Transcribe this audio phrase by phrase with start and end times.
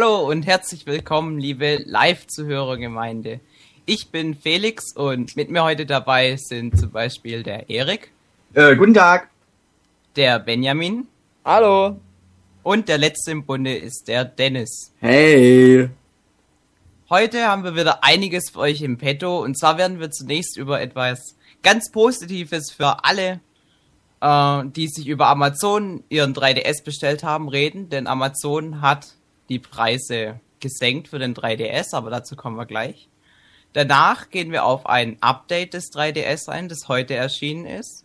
[0.00, 3.38] Hallo und herzlich willkommen, liebe Live-Zuhörergemeinde.
[3.84, 8.10] Ich bin Felix und mit mir heute dabei sind zum Beispiel der Erik,
[8.54, 9.28] Äh, guten Tag.
[10.16, 11.06] der Benjamin
[11.44, 12.00] Hallo.
[12.62, 14.90] und der letzte im Bunde ist der Dennis.
[15.00, 15.90] Hey.
[17.10, 20.80] Heute haben wir wieder einiges für euch im Petto und zwar werden wir zunächst über
[20.80, 23.40] etwas ganz Positives für alle,
[24.22, 29.19] äh, die sich über Amazon ihren 3DS bestellt haben, reden, denn Amazon hat
[29.50, 33.08] die Preise gesenkt für den 3DS, aber dazu kommen wir gleich.
[33.72, 38.04] Danach gehen wir auf ein Update des 3DS ein, das heute erschienen ist.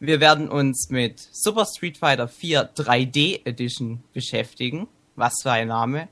[0.00, 4.88] Wir werden uns mit Super Street Fighter 4 3D Edition beschäftigen.
[5.14, 6.08] Was für ein Name.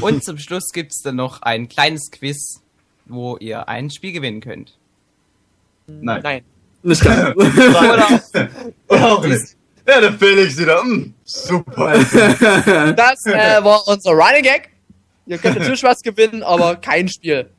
[0.00, 2.62] Und zum Schluss gibt's dann noch ein kleines Quiz,
[3.06, 4.76] wo ihr ein Spiel gewinnen könnt.
[5.86, 6.20] Nein.
[6.22, 6.44] Nein.
[6.82, 8.32] Nicht ganz.
[8.88, 9.56] Auch nicht.
[9.90, 10.84] Ja, der Felix wieder.
[10.84, 11.92] Mm, super.
[12.94, 14.70] Das äh, war unser Running Gag.
[15.26, 17.50] Ihr könnt natürlich was gewinnen, aber kein Spiel.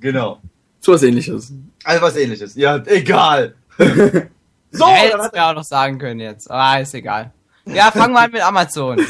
[0.00, 0.40] genau.
[0.80, 1.52] so was ähnliches.
[1.84, 2.54] Also was ähnliches.
[2.54, 3.54] Ja, egal.
[3.78, 7.32] so, dann hätte mir auch noch sagen können jetzt, aber ist egal.
[7.66, 9.04] Ja, fangen wir an mit Amazon.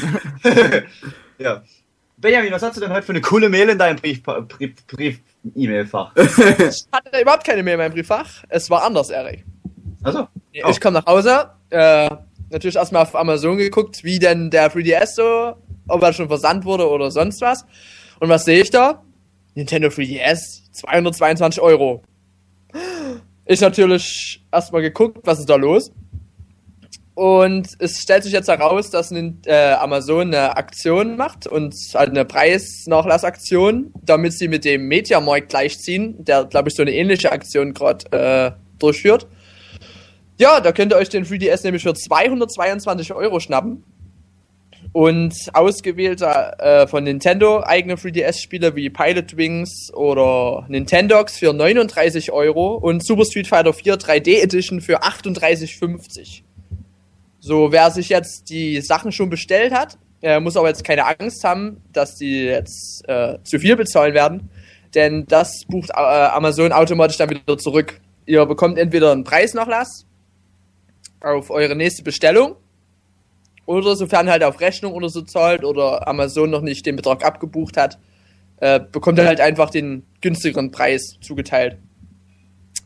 [1.37, 1.61] ja.
[2.17, 5.19] Benjamin, was hast du denn heute für eine coole Mail in deinem Brief, Brief, Brief
[5.55, 6.15] E-Mail-Fach?
[6.15, 8.43] Ich hatte überhaupt keine mehr in meinem Brieffach.
[8.49, 9.43] Es war anders, Erik.
[10.03, 12.09] Also, Ich komme nach Hause, äh,
[12.53, 15.55] natürlich erstmal auf Amazon geguckt, wie denn der 3DS so,
[15.87, 17.65] ob er schon versandt wurde oder sonst was.
[18.19, 19.03] Und was sehe ich da?
[19.55, 22.01] Nintendo 3DS, 222 Euro.
[23.45, 25.91] Ich natürlich erstmal geguckt, was ist da los?
[27.15, 32.25] Und es stellt sich jetzt heraus, dass äh, Amazon eine Aktion macht und halt eine
[32.25, 38.11] Preisnachlassaktion, damit sie mit dem Mediamarkt gleichziehen, der, glaube ich, so eine ähnliche Aktion gerade
[38.11, 39.27] äh, durchführt.
[40.43, 43.81] Ja, da könnt ihr euch den 3DS nämlich für 222 Euro schnappen.
[44.91, 46.25] Und ausgewählte
[46.59, 53.23] äh, von Nintendo eigene 3DS-Spiele wie Pilot Wings oder Nintendox für 39 Euro und Super
[53.23, 56.41] Street Fighter 4 3D Edition für 38,50.
[57.39, 61.45] So, wer sich jetzt die Sachen schon bestellt hat, äh, muss aber jetzt keine Angst
[61.45, 64.49] haben, dass die jetzt äh, zu viel bezahlen werden,
[64.93, 68.01] denn das bucht äh, Amazon automatisch dann wieder zurück.
[68.25, 70.05] Ihr bekommt entweder einen Preisnachlass
[71.23, 72.55] auf eure nächste Bestellung
[73.65, 77.77] oder sofern halt auf Rechnung oder so zahlt oder Amazon noch nicht den Betrag abgebucht
[77.77, 77.97] hat,
[78.57, 81.77] äh, bekommt ihr halt einfach den günstigeren Preis zugeteilt.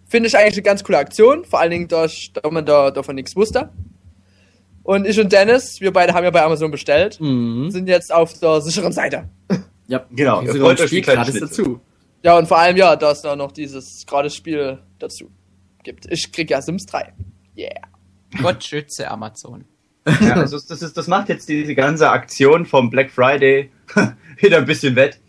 [0.08, 3.16] Finde ich eigentlich eine ganz coole Aktion, vor allen Dingen, da, da man da davon
[3.16, 3.70] nichts wusste.
[4.84, 7.72] Und ich und Dennis, wir beide haben ja bei Amazon bestellt, Mhm.
[7.72, 9.30] sind jetzt auf der sicheren Seite.
[9.90, 11.80] Ja, Genau, ihr ein euch gratis dazu.
[12.22, 15.32] Ja, und vor allem ja, dass da noch dieses gerade Spiel dazu
[15.84, 16.12] gibt.
[16.12, 17.14] Ich krieg ja Sims 3.
[17.58, 17.70] Yeah.
[18.42, 19.66] Gott schütze Amazon.
[20.22, 23.72] ja, also das, ist, das macht jetzt diese ganze Aktion vom Black Friday
[24.38, 25.20] wieder ein bisschen wett.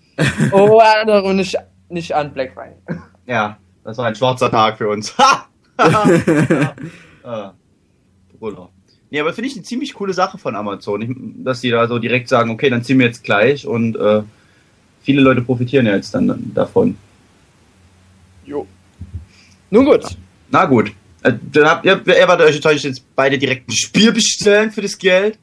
[0.53, 1.57] Oh, erinnere nicht,
[1.89, 2.77] nicht an Black Friday.
[3.27, 5.15] Ja, das war ein schwarzer Tag für uns.
[5.81, 6.25] Ha!
[7.23, 7.55] ah,
[8.41, 8.69] Bruder.
[9.11, 11.11] Nee, aber finde ich eine ziemlich coole Sache von Amazon, ich,
[11.45, 14.23] dass die da so direkt sagen, okay, dann ziehen wir jetzt gleich und äh,
[15.03, 16.97] viele Leute profitieren ja jetzt dann davon.
[18.45, 18.67] Jo.
[19.71, 20.17] Nun gut.
[20.51, 20.93] Na gut.
[21.23, 24.99] Äh, Dann habt ihr, erwartet euch euch jetzt beide direkt ein Spiel bestellen für das
[24.99, 25.39] Geld?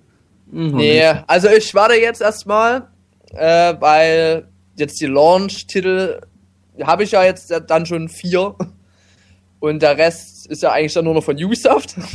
[0.51, 0.75] Mhm.
[0.75, 2.87] Nee, also ich warte jetzt erstmal,
[3.31, 6.21] äh, weil jetzt die Launch-Titel
[6.83, 8.55] habe ich ja jetzt dann schon vier.
[9.59, 11.95] Und der Rest ist ja eigentlich dann nur noch von Ubisoft.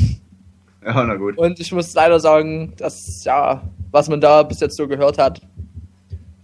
[0.82, 1.36] Ja, na gut.
[1.36, 3.60] Und ich muss leider sagen, dass, ja,
[3.90, 5.42] was man da bis jetzt so gehört hat,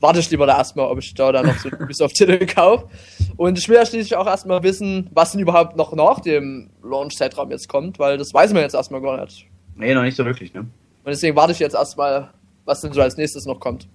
[0.01, 2.89] warte ich lieber da erstmal, ob ich da dann noch so einen Ubisoft-Titel kaufe.
[3.37, 7.51] Und ich will ja schließlich auch erstmal wissen, was denn überhaupt noch nach dem Launch-Zeitraum
[7.51, 9.47] jetzt kommt, weil das weiß man jetzt erstmal gar nicht.
[9.77, 10.61] Nee, noch nicht so wirklich, ne?
[10.61, 10.69] Und
[11.13, 12.31] deswegen warte ich jetzt erstmal,
[12.65, 13.87] was denn so als nächstes noch kommt.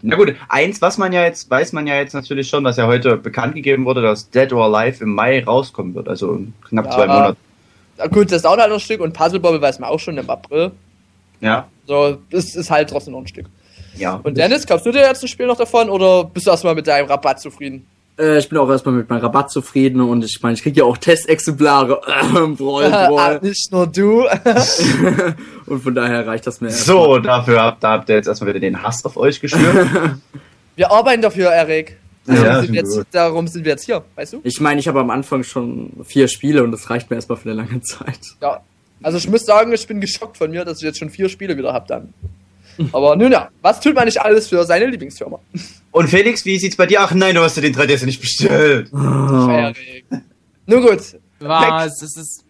[0.00, 2.86] Na gut, eins, was man ja jetzt, weiß man ja jetzt natürlich schon, was ja
[2.86, 6.86] heute bekannt gegeben wurde, dass Dead or Alive im Mai rauskommen wird, also in knapp
[6.86, 6.90] Ja.
[6.92, 7.36] zwei Monate.
[7.98, 10.16] Na gut, das dauert halt noch ein Stück und Puzzle Bobble weiß man auch schon
[10.16, 10.70] im April.
[11.40, 13.46] Ja, So, das ist halt trotzdem noch ein Stück.
[13.96, 14.20] Ja.
[14.22, 16.86] Und Dennis, kaufst du dir jetzt ein Spiel noch davon oder bist du erstmal mit
[16.86, 17.86] deinem Rabatt zufrieden?
[18.18, 20.84] Äh, ich bin auch erstmal mit meinem Rabatt zufrieden und ich meine, ich krieg ja
[20.84, 22.00] auch Testexemplare.
[22.36, 24.24] Ähm, Brawl, Ah, nicht nur du.
[25.66, 26.70] und von daher reicht das mir.
[26.70, 29.88] So, dafür habt, da habt ihr jetzt erstmal wieder den Hass auf euch geschürt.
[30.76, 31.98] Wir arbeiten dafür, Erik.
[32.26, 34.40] Ja, Darum, schon sind wir jetzt, darum sind wir jetzt hier, weißt du?
[34.44, 37.50] Ich meine, ich habe am Anfang schon vier Spiele und das reicht mir erstmal für
[37.50, 38.20] eine lange Zeit.
[38.40, 38.60] Ja.
[39.02, 41.56] Also ich muss sagen, ich bin geschockt von mir, dass ich jetzt schon vier Spiele
[41.56, 42.14] wieder hab dann.
[42.92, 45.38] Aber nun ja, was tut man nicht alles für seine Lieblingsfirma?
[45.90, 47.00] Und Felix, wie sieht's bei dir?
[47.02, 48.88] Ach nein, du hast dir den 3DS nicht bestellt.
[48.92, 48.96] Oh.
[50.66, 51.00] Nun gut.
[51.40, 52.02] Was?
[52.02, 52.44] Es ist.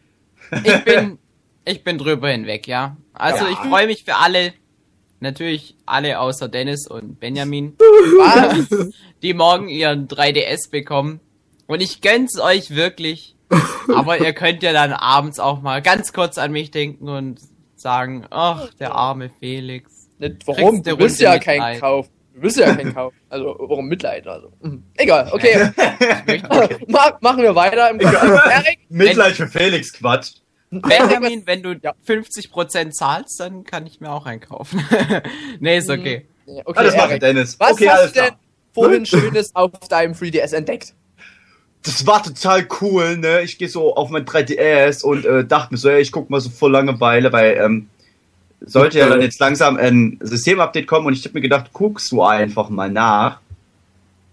[0.64, 1.18] Ich bin.
[1.64, 2.96] Ich bin drüber hinweg, ja.
[3.14, 3.50] Also Ja.
[3.52, 4.52] ich freue mich für alle,
[5.20, 8.68] natürlich alle außer Dennis und Benjamin, Was?
[9.22, 11.20] die morgen ihren 3DS bekommen.
[11.68, 13.36] Und ich gönn's euch wirklich.
[13.94, 17.38] Aber ihr könnt ja dann abends auch mal ganz kurz an mich denken und
[17.76, 20.01] sagen, ach, der arme Felix.
[20.28, 20.82] Nicht, warum?
[20.82, 21.80] Du Runde ja keinen Mitleid.
[21.80, 22.08] Kauf.
[22.34, 23.12] Du willst ja keinen Kauf.
[23.28, 24.26] Also, warum Mitleid?
[24.26, 24.52] Also.
[24.62, 24.82] Mhm.
[24.96, 25.70] Egal, okay.
[26.26, 28.78] Ich möchte, Ma machen wir weiter im Erik?
[28.88, 30.32] Mitleid für Felix, Quatsch.
[30.70, 31.92] Benjamin, wenn du Ja.
[32.06, 34.82] 50% zahlst, dann kann ich mir auch einkaufen.
[35.60, 36.26] nee, ist okay.
[36.46, 37.18] Ja, Okay, Okay, das.
[37.18, 37.60] Dennis.
[37.60, 38.38] Was okay, hast alles du denn klar.
[38.72, 40.94] vorhin Schönes auf deinem 3DS entdeckt?
[41.82, 43.42] Das war total cool, ne?
[43.42, 46.40] Ich gehe so auf mein 3DS und äh, dachte mir so, ey, ich guck mal
[46.40, 47.88] so voll Langeweile, weil ähm,
[48.64, 52.22] sollte ja dann jetzt langsam ein Systemupdate kommen und ich habe mir gedacht, guckst du
[52.22, 53.40] einfach mal nach.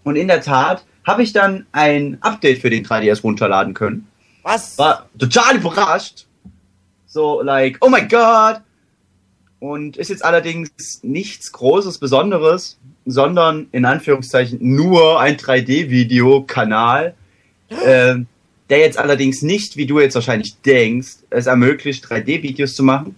[0.04, 4.06] Und in der Tat habe ich dann ein Update für den 3DS runterladen können.
[4.42, 4.78] Was?
[4.78, 6.26] War total überrascht.
[7.06, 8.60] So, like, oh my god!
[9.58, 17.14] Und ist jetzt allerdings nichts Großes, Besonderes, sondern in Anführungszeichen nur ein 3D-Video-Kanal,
[17.84, 18.26] ähm,
[18.70, 23.16] der jetzt allerdings nicht, wie du jetzt wahrscheinlich denkst, es ermöglicht, 3D-Videos zu machen,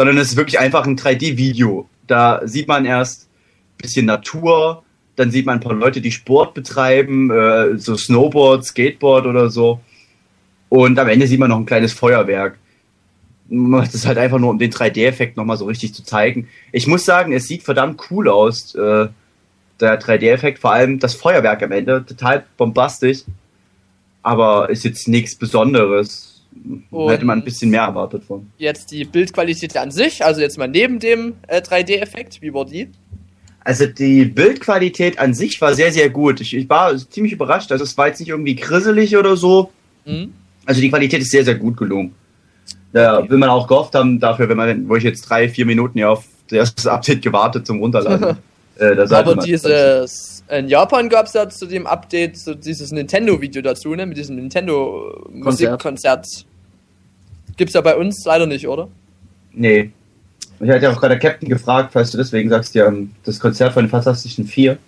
[0.00, 1.86] sondern es ist wirklich einfach ein 3D-Video.
[2.06, 4.82] Da sieht man erst ein bisschen Natur,
[5.14, 9.82] dann sieht man ein paar Leute, die Sport betreiben, äh, so Snowboard, Skateboard oder so.
[10.70, 12.56] Und am Ende sieht man noch ein kleines Feuerwerk.
[13.50, 16.48] Macht es halt einfach nur, um den 3D-Effekt nochmal so richtig zu zeigen.
[16.72, 19.08] Ich muss sagen, es sieht verdammt cool aus, äh,
[19.80, 20.60] der 3D-Effekt.
[20.60, 23.24] Vor allem das Feuerwerk am Ende, total bombastisch.
[24.22, 26.29] Aber ist jetzt nichts Besonderes.
[26.90, 28.50] Und- Hätte man ein bisschen mehr erwartet von.
[28.58, 32.88] Jetzt die Bildqualität an sich, also jetzt mal neben dem äh, 3D-Effekt, wie war die?
[33.62, 36.40] Also die Bildqualität an sich war sehr, sehr gut.
[36.40, 37.70] Ich, ich war ziemlich überrascht.
[37.72, 39.70] Also es war jetzt nicht irgendwie grisselig oder so.
[40.04, 40.32] Hm?
[40.64, 42.14] Also die Qualität ist sehr, sehr gut gelungen.
[42.92, 45.98] Da will man auch gehofft haben, dafür, wenn man, wo ich jetzt drei, vier Minuten
[45.98, 48.38] ja auf das erste Update gewartet zum Runterladen.
[48.80, 53.94] äh, Aber dieses, in Japan gab es ja zu dem Update so dieses Nintendo-Video dazu,
[53.94, 54.06] ne?
[54.06, 56.26] Mit diesem Nintendo-Musikkonzert.
[57.56, 58.88] Gibt's ja bei uns leider nicht, oder?
[59.52, 59.90] Nee.
[60.60, 62.90] Ich hatte ja auch gerade Captain gefragt, falls du deswegen sagst, ja,
[63.24, 64.78] das Konzert von den Fantastischen Vier.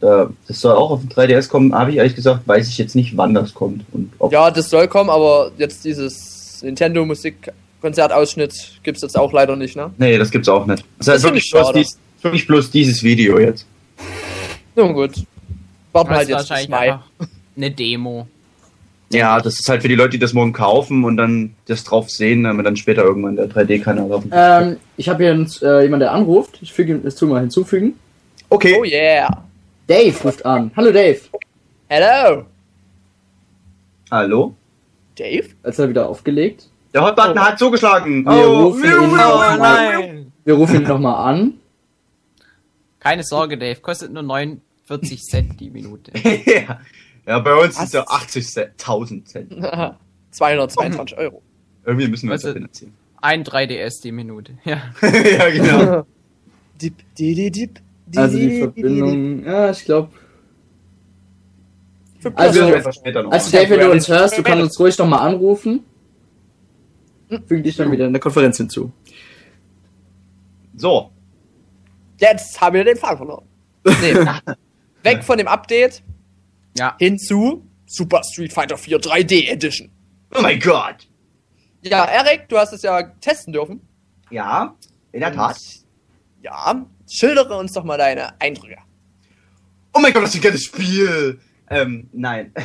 [0.00, 2.94] Da, das soll auch auf dem 3DS kommen, habe ich ehrlich gesagt, weiß ich jetzt
[2.96, 3.84] nicht, wann das kommt.
[3.92, 9.76] Und ob Ja, das soll kommen, aber jetzt dieses Nintendo-Musik-Konzertausschnitt gibt's jetzt auch leider nicht,
[9.76, 9.90] ne?
[9.96, 10.84] Nee, das gibt's auch nicht.
[10.98, 11.84] Das ist Das find wirklich schade.
[12.22, 13.66] Wirklich bloß dieses Video jetzt.
[14.74, 15.12] Nun gut.
[15.92, 16.98] Warten halt jetzt wahrscheinlich Mai.
[17.56, 18.26] eine Demo.
[19.12, 22.08] Ja, das ist halt für die Leute, die das morgen kaufen und dann das drauf
[22.08, 26.00] sehen, damit dann später irgendwann der 3D-Kanal auf Ähm, ich habe hier einen, äh, jemand,
[26.00, 26.58] der anruft.
[26.62, 27.94] Ich füge das tu mal hinzufügen.
[28.48, 28.74] Okay.
[28.78, 29.44] Oh yeah.
[29.86, 30.70] Dave ruft an.
[30.76, 31.20] Hallo Dave.
[31.88, 32.46] Hello.
[34.10, 34.54] Hallo?
[35.18, 35.48] Dave?
[35.62, 36.68] Als er wieder aufgelegt.
[36.94, 38.24] Der Hotbutton hat zugeschlagen.
[38.24, 40.32] Wir rufen ihn Oh nochmal nein!
[40.44, 41.54] wir rufen ihn noch mal an.
[43.02, 46.12] Keine Sorge, Dave, kostet nur 49 Cent die Minute.
[46.46, 46.80] ja.
[47.26, 47.76] ja, bei uns Was?
[47.76, 49.52] sind es ja 80 Cent, 1000 Cent.
[50.30, 51.42] 222 Euro.
[51.84, 52.94] Irgendwie müssen wir Was das finanzieren.
[53.20, 54.56] Ein 3DS die Minute.
[54.64, 54.82] Ja.
[55.02, 56.06] ja, genau.
[56.80, 60.12] Dip, di, di, dip, di, Also die di, Verbindung, ja, ich glaube.
[62.36, 63.50] Also- Also machen.
[63.50, 65.80] Dave, wenn du uns hörst, du kannst uns ruhig noch mal anrufen.
[67.48, 68.92] Füge dich dann wieder in der Konferenz hinzu.
[70.76, 71.10] So.
[72.22, 73.44] Jetzt haben wir den Faden verloren.
[74.00, 74.14] Nee.
[75.02, 76.02] Weg von dem Update
[76.78, 76.94] Ja.
[77.00, 79.90] hin zu Super Street Fighter 4 3D Edition.
[80.34, 81.08] Oh mein Gott.
[81.82, 83.80] Ja, Erik, du hast es ja testen dürfen.
[84.30, 84.76] Ja,
[85.10, 85.58] in der Tat.
[86.42, 88.76] Ja, schildere uns doch mal deine Eindrücke.
[89.92, 91.40] Oh mein Gott, was für ein geiles Spiel.
[91.68, 92.52] Ähm, nein.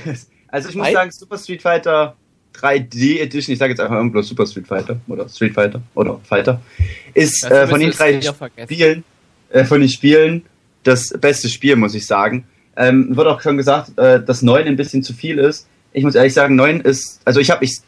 [0.50, 0.94] Also ich muss Nein?
[0.94, 2.16] sagen, Super Street Fighter
[2.56, 6.62] 3D Edition, ich sage jetzt einfach irgendwo Super Street Fighter oder Street Fighter oder Fighter,
[7.14, 8.22] ist Das äh, von den drei.
[8.22, 9.04] Spielen,
[9.50, 10.44] äh, von den Spielen
[10.84, 12.46] das beste Spiel, muss ich sagen.
[12.76, 15.68] Ähm, wird auch schon gesagt, äh, dass 9 ein bisschen zu viel ist.
[15.94, 17.80] Ich muss ehrlich sagen, 9 ist, also ich habe, ich,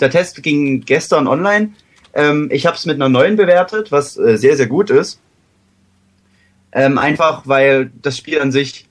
[0.00, 1.72] der Test ging gestern online.
[2.14, 5.20] Ähm, ich habe es mit einer 9 bewertet, was äh, sehr, sehr gut ist.
[6.72, 8.86] Ähm, einfach, weil das Spiel an sich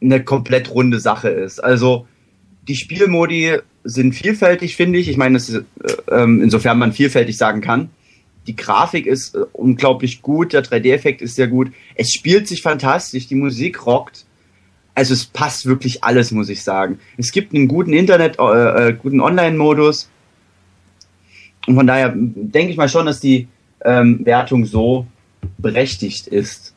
[0.00, 1.62] eine komplett runde Sache ist.
[1.62, 2.06] Also
[2.66, 5.08] die Spielmodi sind vielfältig, finde ich.
[5.08, 5.62] Ich meine, äh,
[6.10, 7.90] ähm, insofern man vielfältig sagen kann.
[8.46, 11.72] Die Grafik ist äh, unglaublich gut, der 3D-Effekt ist sehr gut.
[11.94, 14.24] Es spielt sich fantastisch, die Musik rockt.
[14.94, 16.98] Also es passt wirklich alles, muss ich sagen.
[17.16, 20.10] Es gibt einen guten Internet, äh, äh, guten Online-Modus.
[21.66, 23.48] Und von daher denke ich mal schon, dass die
[23.84, 25.06] ähm, Wertung so
[25.58, 26.74] berechtigt ist.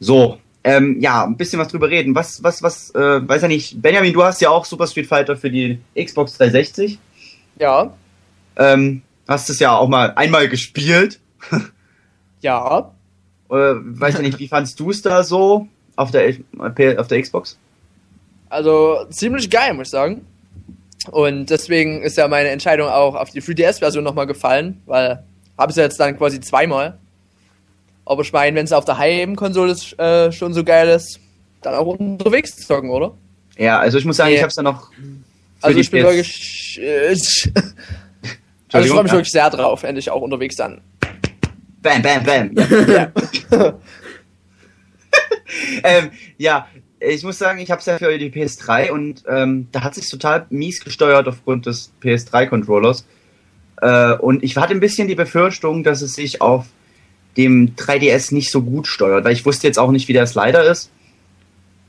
[0.00, 2.14] So, ähm, ja, ein bisschen was drüber reden.
[2.14, 5.36] Was, was, was, äh, weiß ja nicht, Benjamin, du hast ja auch Super Street Fighter
[5.36, 6.98] für die Xbox 360.
[7.58, 7.94] Ja.
[8.56, 11.20] Ähm, hast es ja auch mal einmal gespielt.
[12.42, 12.90] Ja.
[13.50, 16.34] Äh, weiß ja nicht, wie fandst du es da so auf der,
[16.96, 17.58] auf der Xbox?
[18.48, 20.24] Also ziemlich geil, muss ich sagen.
[21.10, 25.22] Und deswegen ist ja meine Entscheidung auch auf die 3DS-Version nochmal gefallen, weil
[25.58, 26.96] habe ich ja jetzt dann quasi zweimal.
[28.06, 31.20] Aber ich meine, wenn es auf der Heimkonsole äh, schon so geil ist,
[31.60, 33.12] dann auch unterwegs zocken, oder?
[33.58, 34.36] Ja, also ich muss sagen, Nee.
[34.36, 34.90] ich habe es dann noch.
[35.60, 36.80] Also ich bin wirklich.
[36.82, 37.14] Äh,
[38.72, 39.18] also ich freue mich ja.
[39.18, 40.80] wirklich sehr drauf, endlich auch unterwegs dann.
[41.82, 42.50] Bam, bam, bam.
[42.88, 43.12] Ja.
[45.82, 46.68] Ähm, ja,
[47.00, 50.08] ich muss sagen, ich habe es ja für die PS3 und ähm, da hat sich
[50.08, 53.06] total mies gesteuert aufgrund des PS3-Controllers.
[53.80, 56.66] Äh, und ich hatte ein bisschen die Befürchtung, dass es sich auf
[57.36, 60.64] dem 3DS nicht so gut steuert, weil ich wusste jetzt auch nicht, wie der Slider
[60.64, 60.90] ist.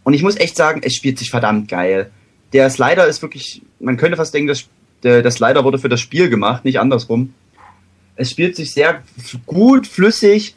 [0.04, 2.10] Und ich muss echt sagen, es spielt sich verdammt geil.
[2.54, 4.68] Der Slider ist wirklich, man könnte fast denken, dass
[5.04, 7.34] der, der Slider wurde für das Spiel gemacht, nicht andersrum.
[8.16, 9.02] Es spielt sich sehr
[9.46, 10.56] gut, flüssig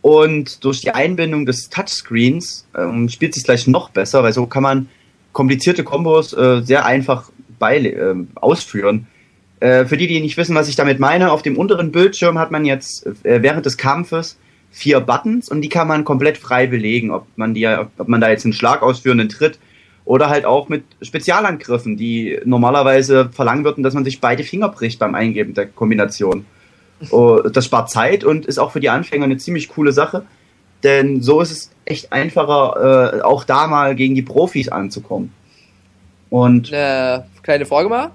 [0.00, 4.62] und durch die Einbindung des Touchscreens ähm, spielt sich gleich noch besser, weil so kann
[4.62, 4.88] man
[5.32, 9.06] komplizierte Kombos äh, sehr einfach bei, äh, ausführen.
[9.60, 12.50] Äh, für die, die nicht wissen, was ich damit meine, auf dem unteren Bildschirm hat
[12.50, 14.38] man jetzt äh, während des Kampfes
[14.70, 18.28] vier Buttons und die kann man komplett frei belegen, ob man die, ob man da
[18.28, 19.58] jetzt einen Schlag ausführen, einen Tritt
[20.04, 24.98] oder halt auch mit Spezialangriffen, die normalerweise verlangen würden, dass man sich beide Finger bricht
[24.98, 26.46] beim Eingeben der Kombination.
[27.10, 30.24] Oh, das spart Zeit und ist auch für die Anfänger eine ziemlich coole Sache,
[30.84, 35.32] denn so ist es echt einfacher, äh, auch da mal gegen die Profis anzukommen.
[36.30, 38.12] Und Eine kleine Frage mal.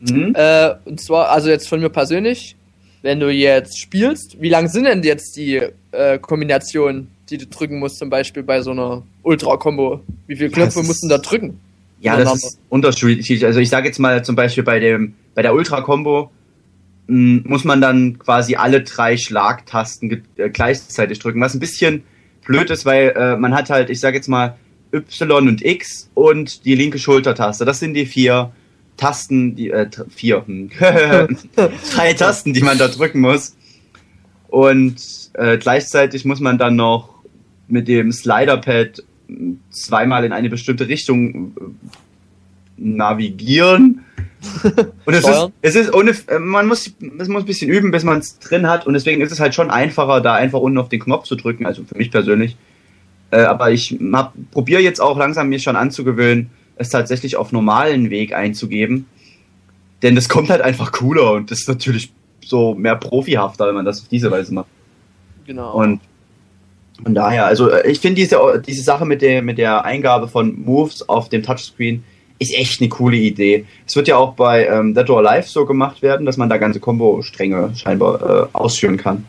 [0.00, 0.34] mhm.
[0.34, 2.56] Äh, und zwar, also jetzt von mir persönlich,
[3.02, 5.60] wenn du jetzt spielst, wie lang sind denn jetzt die
[5.92, 10.00] äh, Kombinationen, die du drücken musst, zum Beispiel bei so einer Ultra-Kombo?
[10.26, 11.58] Wie viele Ja, Knöpfe das musst du ist- da drücken?
[12.00, 13.44] Ja, das ist unterschiedlich.
[13.46, 16.30] Also ich sage jetzt mal zum Beispiel bei dem bei der Ultra-Combo
[17.06, 22.02] mh, muss man dann quasi alle drei Schlagtasten äh, gleichzeitig drücken, was ein bisschen
[22.46, 24.56] blöd ist, weil äh, man hat halt, ich sage jetzt mal
[24.92, 27.64] Y und X und die linke Schultertaste.
[27.64, 28.52] Das sind die vier
[28.98, 30.70] Tasten, die äh, vier, hm.
[31.94, 33.56] drei Tasten, die man da drücken muss.
[34.48, 34.96] Und
[35.34, 37.08] äh, gleichzeitig muss man dann noch
[37.66, 39.02] mit dem Sliderpad
[39.70, 41.60] zweimal in eine bestimmte Richtung äh,
[42.76, 44.04] navigieren.
[45.04, 48.04] Und es ist, es ist ohne, äh, man muss, es muss ein bisschen üben, bis
[48.04, 48.86] man es drin hat.
[48.86, 51.66] Und deswegen ist es halt schon einfacher, da einfach unten auf den Knopf zu drücken.
[51.66, 52.56] Also für mich persönlich.
[53.30, 53.98] Äh, aber ich
[54.50, 59.06] probiere jetzt auch langsam mir schon anzugewöhnen, es tatsächlich auf normalen Weg einzugeben.
[60.02, 62.12] Denn das kommt halt einfach cooler und das ist natürlich
[62.44, 64.68] so mehr profihafter, wenn man das auf diese Weise macht.
[65.46, 65.74] Genau.
[65.74, 66.00] Und
[67.02, 70.62] von daher, also äh, ich finde diese, diese Sache mit der, mit der Eingabe von
[70.64, 72.04] Moves auf dem Touchscreen
[72.38, 73.64] ist echt eine coole Idee.
[73.86, 76.56] Es wird ja auch bei ähm, Dead or Alive so gemacht werden, dass man da
[76.56, 79.24] ganze Combo-Stränge scheinbar äh, ausführen kann.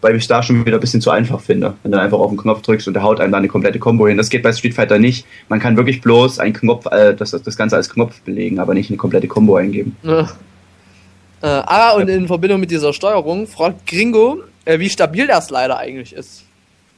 [0.00, 2.36] Weil ich da schon wieder ein bisschen zu einfach finde, wenn du einfach auf den
[2.36, 4.16] Knopf drückst und der haut einem da eine komplette Combo hin.
[4.16, 5.26] Das geht bei Street Fighter nicht.
[5.48, 8.90] Man kann wirklich bloß einen Knopf, äh, das, das Ganze als Knopf belegen, aber nicht
[8.90, 9.96] eine komplette Combo eingeben.
[10.04, 15.78] Äh, ah, und in Verbindung mit dieser Steuerung fragt Gringo, äh, wie stabil der Slider
[15.78, 16.44] eigentlich ist.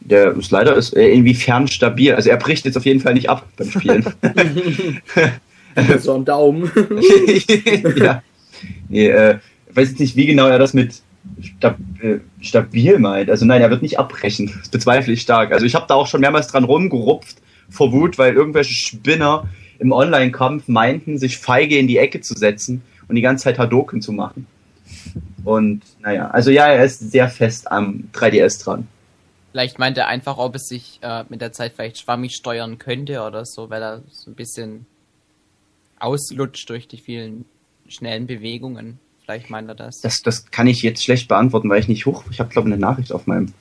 [0.04, 2.14] Der Slider ist äh, inwiefern stabil.
[2.14, 4.04] Also er bricht jetzt auf jeden Fall nicht ab beim Spielen.
[5.98, 6.70] so ein Daumen.
[7.96, 8.22] ja.
[8.88, 9.38] Nee, äh,
[9.70, 11.02] ich weiß jetzt nicht, wie genau er das mit
[11.40, 13.30] stab äh, stabil meint.
[13.30, 14.52] Also nein, er wird nicht abbrechen.
[14.58, 15.52] Das bezweifle ich stark.
[15.52, 17.38] Also ich habe da auch schon mehrmals dran rumgerupft
[17.70, 22.82] vor Wut, weil irgendwelche Spinner im Online-Kampf meinten, sich feige in die Ecke zu setzen
[23.08, 24.46] und die ganze Zeit Hadoken zu machen.
[25.44, 28.88] Und naja, also ja, er ist sehr fest am 3DS dran.
[29.54, 33.22] Vielleicht meint er einfach, ob es sich äh, mit der Zeit vielleicht schwammig steuern könnte
[33.22, 34.84] oder so, weil er so ein bisschen
[36.00, 37.44] auslutscht durch die vielen
[37.86, 38.98] schnellen Bewegungen.
[39.22, 40.00] Vielleicht meint er das.
[40.00, 42.24] Das, das kann ich jetzt schlecht beantworten, weil ich nicht hoch.
[42.32, 43.52] Ich habe glaube eine Nachricht auf meinem.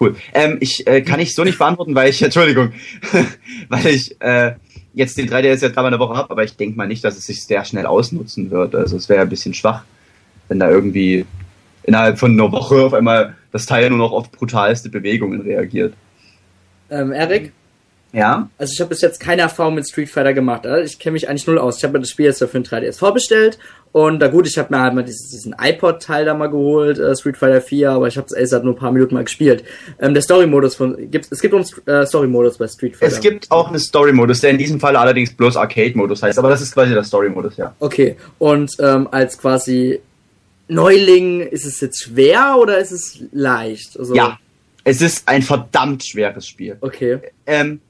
[0.00, 0.16] Cool.
[0.32, 2.72] Ähm, ich äh, kann ich so nicht beantworten, weil ich Entschuldigung,
[3.68, 4.54] weil ich äh,
[4.94, 7.18] jetzt den 3DS ja dreimal in der Woche habe, aber ich denke mal nicht, dass
[7.18, 8.74] es sich sehr schnell ausnutzen wird.
[8.74, 9.84] Also es wäre ein bisschen schwach,
[10.48, 11.26] wenn da irgendwie
[11.82, 15.94] innerhalb von einer Woche auf einmal das Teil nur noch auf brutalste Bewegungen reagiert.
[16.90, 17.52] ähm, Erik,
[18.12, 18.48] Ja.
[18.58, 20.66] also ich habe bis jetzt keine Erfahrung mit Street Fighter gemacht.
[20.66, 21.78] Also ich kenne mich eigentlich null aus.
[21.78, 23.58] Ich habe mir das Spiel jetzt für den 3DS vorbestellt
[23.92, 27.14] und da gut, ich habe mir halt mal dieses, diesen iPod-Teil da mal geholt, äh,
[27.16, 29.64] Street Fighter 4, aber ich habe es erst seit nur ein paar Minuten mal gespielt.
[30.00, 33.12] Ähm, der Story-Modus von, gibt, es gibt uns äh, Story-Modus bei Street Fighter.
[33.12, 36.60] Es gibt auch einen Story-Modus, der in diesem Fall allerdings bloß Arcade-Modus heißt, aber das
[36.60, 37.72] ist quasi der Story-Modus, ja.
[37.78, 40.00] Okay, und ähm, als quasi
[40.68, 43.98] Neuling, ist es jetzt schwer oder ist es leicht?
[43.98, 44.38] Also, Ja.
[44.86, 46.76] Es ist ein verdammt schweres Spiel.
[46.82, 47.18] Okay.
[47.46, 47.80] Ähm,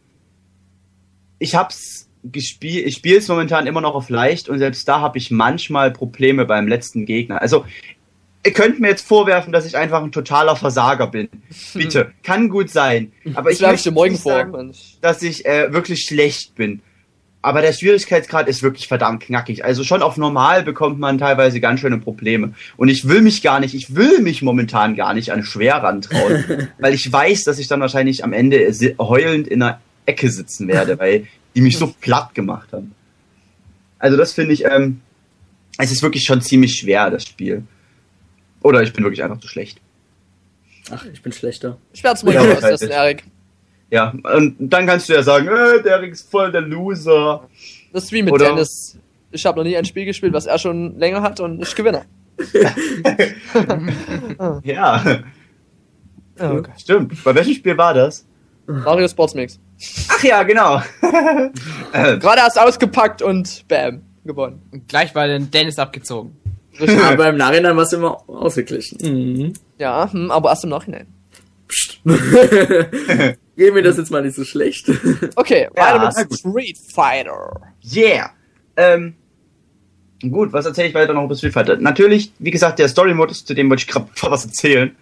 [1.40, 5.19] ich hab's gespielt, ich spiele es momentan immer noch auf leicht und selbst da habe
[5.19, 7.43] ich manchmal Probleme beim letzten Gegner.
[7.43, 7.64] Also
[8.47, 11.28] ihr könnt mir jetzt vorwerfen, dass ich einfach ein totaler Versager bin.
[11.75, 13.12] Bitte, kann gut sein.
[13.35, 14.33] Aber Das ich möchte dir morgen nicht vor.
[14.33, 14.97] sagen, Mensch.
[15.00, 16.81] dass ich äh, wirklich schlecht bin.
[17.44, 19.66] Aber der Schwierigkeitsgrad ist wirklich verdammt knackig.
[19.66, 22.54] Also schon auf normal bekommt man teilweise ganz schöne Probleme.
[22.78, 26.70] Und ich will mich gar nicht, ich will mich momentan gar nicht an schwer rantrauen,
[26.78, 30.98] weil ich weiß, dass ich dann wahrscheinlich am Ende heulend in einer Ecke sitzen werde,
[30.98, 32.94] weil die mich so platt gemacht haben.
[33.98, 35.02] Also das finde ich, ähm,
[35.76, 37.64] es ist wirklich schon ziemlich schwer, das Spiel.
[38.62, 39.82] Oder ich bin wirklich einfach zu schlecht.
[40.90, 41.76] Ach, ich bin schlechter.
[41.92, 43.24] Ich werde es mal Ja, austesten, Erik.
[43.91, 47.47] Ja, und dann kannst du ja sagen, äh, der ist voll der Loser.
[47.93, 48.99] Das ist wie mit Oder- Dennis.
[49.31, 52.05] Ich habe noch nie ein Spiel gespielt, was er schon länger hat und ich gewinne.
[54.64, 55.03] Ja,
[56.38, 56.71] okay.
[56.79, 57.23] stimmt.
[57.23, 58.26] Bei welchem Spiel war das?
[58.67, 59.59] Mario Sports Mix.
[60.09, 60.81] Ach ja, genau.
[61.93, 64.62] Gerade erst ausgepackt und bam, gewonnen.
[64.73, 66.37] Und gleich war den Dennis abgezogen.
[66.81, 68.99] Aber im Nachhinein war es immer ausgeglichen.
[69.01, 69.53] Mhm.
[69.79, 71.07] ja, hm, aber erst im Nachhinein.
[71.74, 72.00] Psst.
[73.56, 74.88] Gehen mir das jetzt mal nicht so schlecht.
[75.37, 76.38] Okay, Ja, weiter na mit.
[76.38, 77.60] Street Fighter.
[77.94, 78.30] yeah.
[78.76, 79.14] Ähm,
[80.28, 81.76] gut, was erzähle ich weiter noch über Street Fighter?
[81.76, 84.94] Natürlich, wie gesagt, der Story-Modus, zu dem wollte ich gerade was erzählen,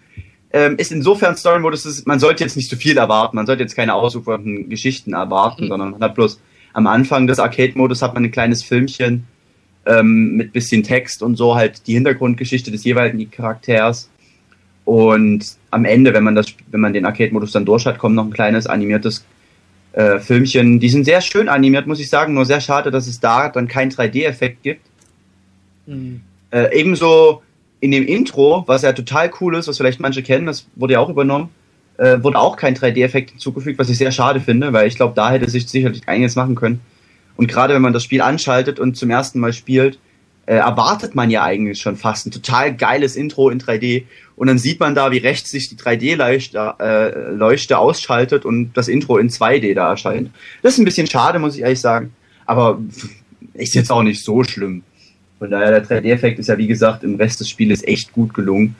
[0.51, 3.35] ähm, ist insofern Story-Modus, dass man sollte jetzt nicht zu viel erwarten.
[3.35, 5.69] Man sollte jetzt keine ausufernden Geschichten erwarten, Mhm.
[5.69, 6.39] sondern man hat bloß
[6.73, 9.25] am Anfang des Arcade-Modus hat man ein kleines Filmchen
[9.85, 14.09] ähm, mit bisschen Text und so halt die Hintergrundgeschichte des jeweiligen Charakters.
[14.85, 18.25] Und am Ende, wenn man das, wenn man den Arcade-Modus dann durch hat, kommt noch
[18.25, 19.25] ein kleines animiertes
[19.93, 20.79] äh, Filmchen.
[20.79, 22.33] Die sind sehr schön animiert, muss ich sagen.
[22.33, 24.81] Nur sehr schade, dass es da dann keinen 3D-Effekt gibt.
[25.87, 26.21] Hm.
[26.51, 27.41] Äh, ebenso
[27.79, 30.99] in dem Intro, was ja total cool ist, was vielleicht manche kennen, das wurde ja
[30.99, 31.49] auch übernommen,
[31.97, 35.31] äh, wurde auch kein 3D-Effekt hinzugefügt, was ich sehr schade finde, weil ich glaube, da
[35.31, 36.79] hätte sich sicherlich einiges machen können.
[37.35, 39.99] Und gerade wenn man das Spiel anschaltet und zum ersten Mal spielt,
[40.45, 44.03] äh, erwartet man ja eigentlich schon fast ein total geiles Intro in 3D.
[44.35, 48.87] Und dann sieht man da, wie rechts sich die 3D-Leuchte äh, Leuchte ausschaltet und das
[48.87, 50.31] Intro in 2D da erscheint.
[50.61, 52.13] Das ist ein bisschen schade, muss ich ehrlich sagen.
[52.45, 52.79] Aber
[53.53, 54.83] ist jetzt auch nicht so schlimm.
[55.39, 58.75] Von daher, der 3D-Effekt ist ja, wie gesagt, im Rest des Spieles echt gut gelungen.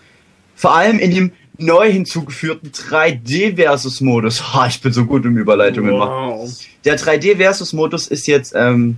[0.56, 4.44] Vor allem in dem neu hinzugeführten 3D-Versus-Modus.
[4.54, 6.12] Ha, ich bin so gut im Überleitungen machen.
[6.12, 6.66] Wow.
[6.84, 8.98] Der 3D-Versus-Modus ist jetzt ähm,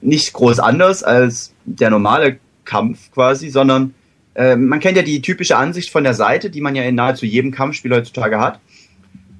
[0.00, 3.94] nicht groß anders als der normale Kampf quasi, sondern
[4.34, 7.26] äh, man kennt ja die typische Ansicht von der Seite, die man ja in nahezu
[7.26, 8.60] jedem Kampfspiel heutzutage hat.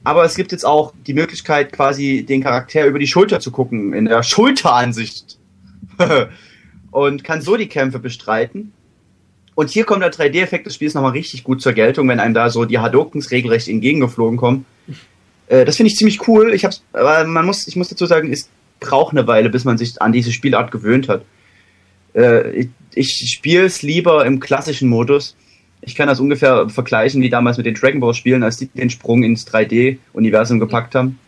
[0.02, 3.92] Aber es gibt jetzt auch die Möglichkeit, quasi den Charakter über die Schulter zu gucken,
[3.92, 5.38] in der Schulteransicht.
[6.90, 8.72] und kann so die Kämpfe bestreiten.
[9.54, 12.50] Und hier kommt der 3D-Effekt des Spiels nochmal richtig gut zur Geltung, wenn einem da
[12.50, 14.64] so die Hadokens regelrecht entgegengeflogen kommen.
[15.48, 16.54] Äh, das finde ich ziemlich cool.
[16.54, 18.48] Ich hab's, aber man muss, ich muss dazu sagen, es
[18.80, 21.24] braucht eine Weile, bis man sich an diese Spielart gewöhnt hat.
[22.14, 25.36] Äh, ich ich spiele es lieber im klassischen Modus.
[25.82, 28.90] Ich kann das ungefähr vergleichen wie damals mit den Dragon Ball Spielen, als die den
[28.90, 31.18] Sprung ins 3D-Universum gepackt haben.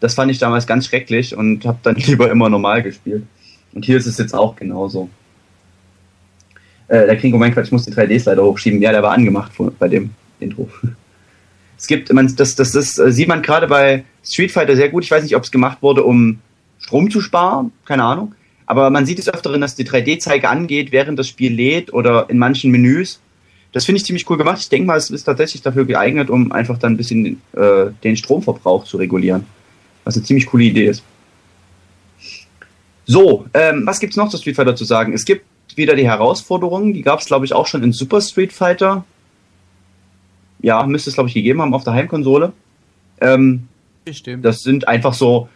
[0.00, 3.24] Das fand ich damals ganz schrecklich und habe dann lieber immer normal gespielt.
[3.72, 5.08] Und hier ist es jetzt auch genauso.
[6.88, 8.80] Äh, der Kringo mein Quatsch, ich muss die 3Ds leider hochschieben.
[8.80, 10.68] Ja, der war angemacht vor- bei dem Intro.
[11.80, 15.04] Es gibt, man, das, das, das sieht man gerade bei Street Fighter sehr gut.
[15.04, 16.40] Ich weiß nicht, ob es gemacht wurde, um
[16.88, 18.34] Strom zu sparen, keine Ahnung.
[18.64, 22.38] Aber man sieht es öfteren, dass die 3D-Zeige angeht, während das Spiel lädt oder in
[22.38, 23.20] manchen Menüs.
[23.72, 24.58] Das finde ich ziemlich cool gemacht.
[24.60, 28.16] Ich denke mal, es ist tatsächlich dafür geeignet, um einfach dann ein bisschen äh, den
[28.16, 29.44] Stromverbrauch zu regulieren.
[30.04, 31.02] Was eine ziemlich coole Idee ist.
[33.04, 35.12] So, ähm, was gibt's noch zu Street Fighter zu sagen?
[35.12, 35.44] Es gibt
[35.76, 39.04] wieder die Herausforderungen, die gab es, glaube ich, auch schon in Super Street Fighter.
[40.60, 42.52] Ja, müsste es, glaube ich, gegeben haben auf der Heimkonsole.
[43.20, 43.68] Ähm,
[44.06, 44.42] Bestimmt.
[44.42, 45.50] das sind einfach so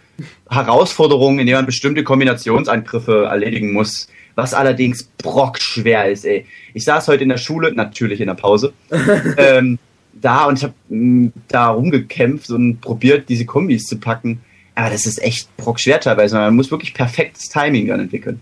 [0.48, 4.08] Herausforderungen, in denen man bestimmte Kombinationsangriffe erledigen muss.
[4.34, 6.46] Was allerdings brockschwer ist, ey.
[6.74, 8.72] Ich saß heute in der Schule, natürlich in der Pause,
[9.36, 9.78] ähm,
[10.12, 14.40] da und ich habe da rumgekämpft und probiert, diese Kombis zu packen.
[14.74, 16.36] Aber das ist echt brockschwer teilweise.
[16.36, 18.40] Man muss wirklich perfektes Timing dann entwickeln.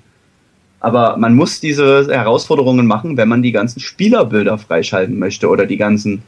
[0.80, 5.76] Aber man muss diese Herausforderungen machen, wenn man die ganzen Spielerbilder freischalten möchte oder die
[5.76, 6.22] ganzen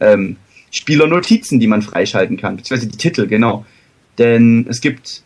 [0.00, 0.36] ähm,
[0.70, 3.66] Spielernotizen, die man freischalten kann, beziehungsweise die Titel, genau.
[4.18, 5.22] Denn es gibt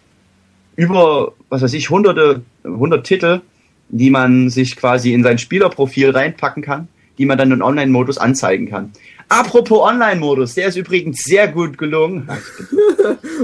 [0.77, 3.41] über, was weiß ich, hunderte, hundert Titel,
[3.89, 8.69] die man sich quasi in sein Spielerprofil reinpacken kann, die man dann im Online-Modus anzeigen
[8.69, 8.93] kann.
[9.29, 12.29] Apropos Online-Modus, der ist übrigens sehr gut gelungen.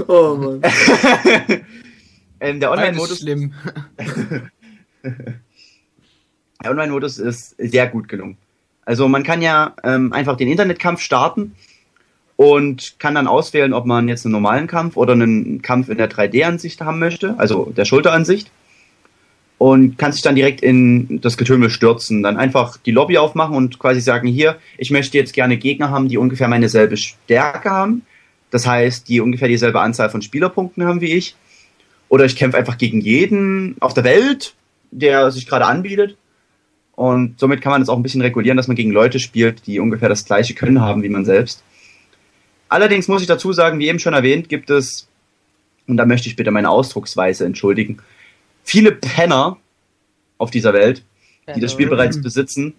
[0.07, 0.61] Oh Mann.
[2.39, 3.53] ähm, der Online-Modus schlimm.
[6.63, 8.37] Der Online-Modus ist sehr gut gelungen.
[8.85, 11.55] Also man kann ja ähm, einfach den Internetkampf starten
[12.39, 16.09] und kann dann auswählen, ob man jetzt einen normalen Kampf oder einen Kampf in der
[16.09, 18.49] 3D-Ansicht haben möchte, also der Schulteransicht.
[19.57, 22.23] und kannst dich dann direkt in das Getümmel stürzen.
[22.23, 26.07] Dann einfach die Lobby aufmachen und quasi sagen, hier, ich möchte jetzt gerne Gegner haben,
[26.07, 28.03] die ungefähr meine selbe Stärke haben.
[28.51, 31.35] Das heißt, die ungefähr dieselbe Anzahl von Spielerpunkten haben wie ich.
[32.07, 34.53] Oder ich kämpfe einfach gegen jeden auf der Welt,
[34.91, 36.15] der sich gerade anbietet.
[36.95, 39.81] Und somit kann man es auch ein bisschen regulieren, dass man gegen Leute spielt, die
[39.81, 41.63] ungefähr das gleiche Können haben wie man selbst.
[42.69, 45.07] Allerdings muss ich dazu sagen, wie eben schon erwähnt, gibt es,
[45.87, 47.97] und da möchte ich bitte meine Ausdrucksweise entschuldigen,
[48.63, 49.57] viele Penner
[50.37, 51.03] auf dieser Welt,
[51.55, 52.75] die das Spiel bereits besitzen,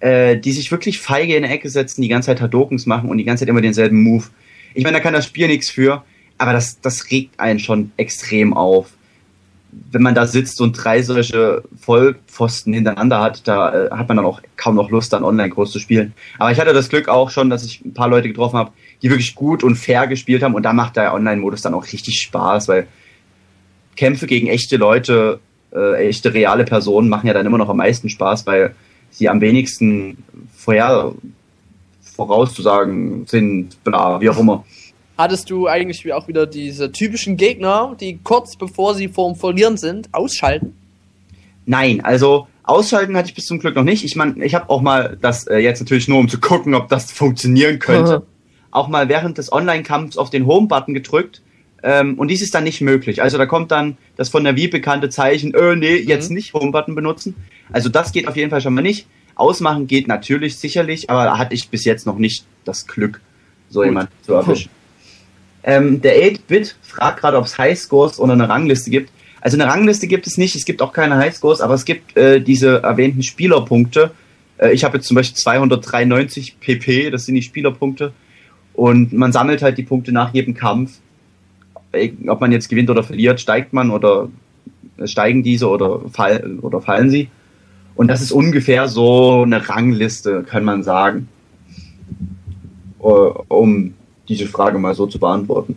[0.00, 3.16] äh, die sich wirklich feige in der Ecke setzen, die ganze Zeit Hadokens machen und
[3.16, 4.26] die ganze Zeit immer denselben Move.
[4.74, 6.04] Ich meine, da kann das Spiel nichts für,
[6.38, 8.92] aber das, das regt einen schon extrem auf.
[9.90, 14.26] Wenn man da sitzt und drei solche Vollpfosten hintereinander hat, da äh, hat man dann
[14.26, 16.12] auch kaum noch Lust, dann online groß zu spielen.
[16.38, 19.10] Aber ich hatte das Glück auch schon, dass ich ein paar Leute getroffen habe, die
[19.10, 22.68] wirklich gut und fair gespielt haben und da macht der Online-Modus dann auch richtig Spaß,
[22.68, 22.86] weil
[23.96, 25.40] Kämpfe gegen echte Leute,
[25.74, 28.74] äh, echte reale Personen machen ja dann immer noch am meisten Spaß, weil
[29.10, 30.22] sie am wenigsten
[30.56, 31.12] vorher
[32.14, 34.64] vorauszusagen sind, bla, wie auch immer.
[35.18, 40.08] Hattest du eigentlich auch wieder diese typischen Gegner, die kurz bevor sie vorm Verlieren sind,
[40.12, 40.74] ausschalten?
[41.66, 44.04] Nein, also ausschalten hatte ich bis zum Glück noch nicht.
[44.04, 46.88] Ich meine, ich habe auch mal das äh, jetzt natürlich nur, um zu gucken, ob
[46.88, 48.26] das funktionieren könnte,
[48.70, 51.42] auch mal während des Online-Kampfs auf den Home-Button gedrückt
[51.82, 53.22] ähm, und dies ist dann nicht möglich.
[53.22, 56.36] Also da kommt dann das von der Wii bekannte Zeichen, äh, nee, jetzt mhm.
[56.36, 57.34] nicht Home-Button benutzen.
[57.70, 59.06] Also das geht auf jeden Fall schon mal nicht.
[59.34, 63.20] Ausmachen geht natürlich, sicherlich, aber da hatte ich bis jetzt noch nicht das Glück,
[63.68, 63.86] so Gut.
[63.86, 64.70] jemand zu erwischen.
[65.64, 69.10] Ähm, der 8-Bit fragt gerade, ob es Highscores oder eine Rangliste gibt.
[69.40, 72.40] Also eine Rangliste gibt es nicht, es gibt auch keine Highscores, aber es gibt äh,
[72.40, 74.10] diese erwähnten Spielerpunkte.
[74.58, 78.12] Äh, ich habe jetzt zum Beispiel 293 pp, das sind die Spielerpunkte.
[78.74, 80.98] Und man sammelt halt die Punkte nach jedem Kampf
[82.26, 84.28] ob man jetzt gewinnt oder verliert, steigt man oder
[85.04, 87.28] steigen diese oder, fall, oder fallen sie.
[87.94, 91.28] Und das ist ungefähr so eine Rangliste, kann man sagen,
[93.00, 93.94] äh, um
[94.32, 95.76] diese Frage mal so zu beantworten.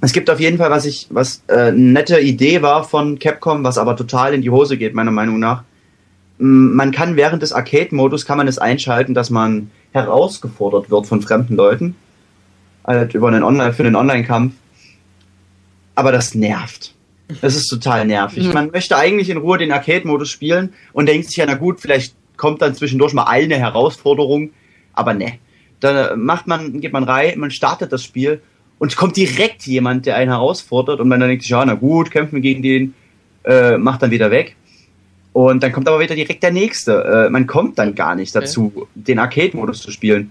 [0.00, 3.64] Es gibt auf jeden Fall, was ich, was äh, eine nette Idee war von Capcom,
[3.64, 5.62] was aber total in die Hose geht, meiner Meinung nach.
[6.36, 11.54] Man kann während des Arcade-Modus kann man es einschalten, dass man herausgefordert wird von fremden
[11.54, 11.94] Leuten.
[12.84, 14.52] Halt über einen Online, für einen Online-Kampf
[15.94, 16.94] aber das nervt.
[17.40, 18.46] Das ist total nervig.
[18.46, 18.52] Mhm.
[18.52, 22.14] Man möchte eigentlich in Ruhe den Arcade-Modus spielen und denkt sich ja, na gut, vielleicht
[22.36, 24.50] kommt dann zwischendurch mal eine Herausforderung,
[24.92, 25.38] aber ne.
[25.84, 28.40] Dann macht man, geht man rein, man startet das Spiel
[28.78, 32.10] und kommt direkt jemand, der einen herausfordert und man dann denkt sich, ja, na gut,
[32.10, 32.94] kämpfen wir gegen den,
[33.44, 34.56] äh, macht dann wieder weg.
[35.34, 37.26] Und dann kommt aber wieder direkt der nächste.
[37.26, 38.86] Äh, man kommt dann gar nicht dazu, okay.
[38.94, 40.30] den Arcade-Modus zu spielen.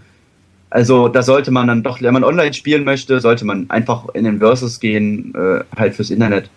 [0.72, 4.24] Also da sollte man dann doch, wenn man online spielen möchte, sollte man einfach in
[4.24, 6.50] den Versus gehen, äh, halt fürs Internet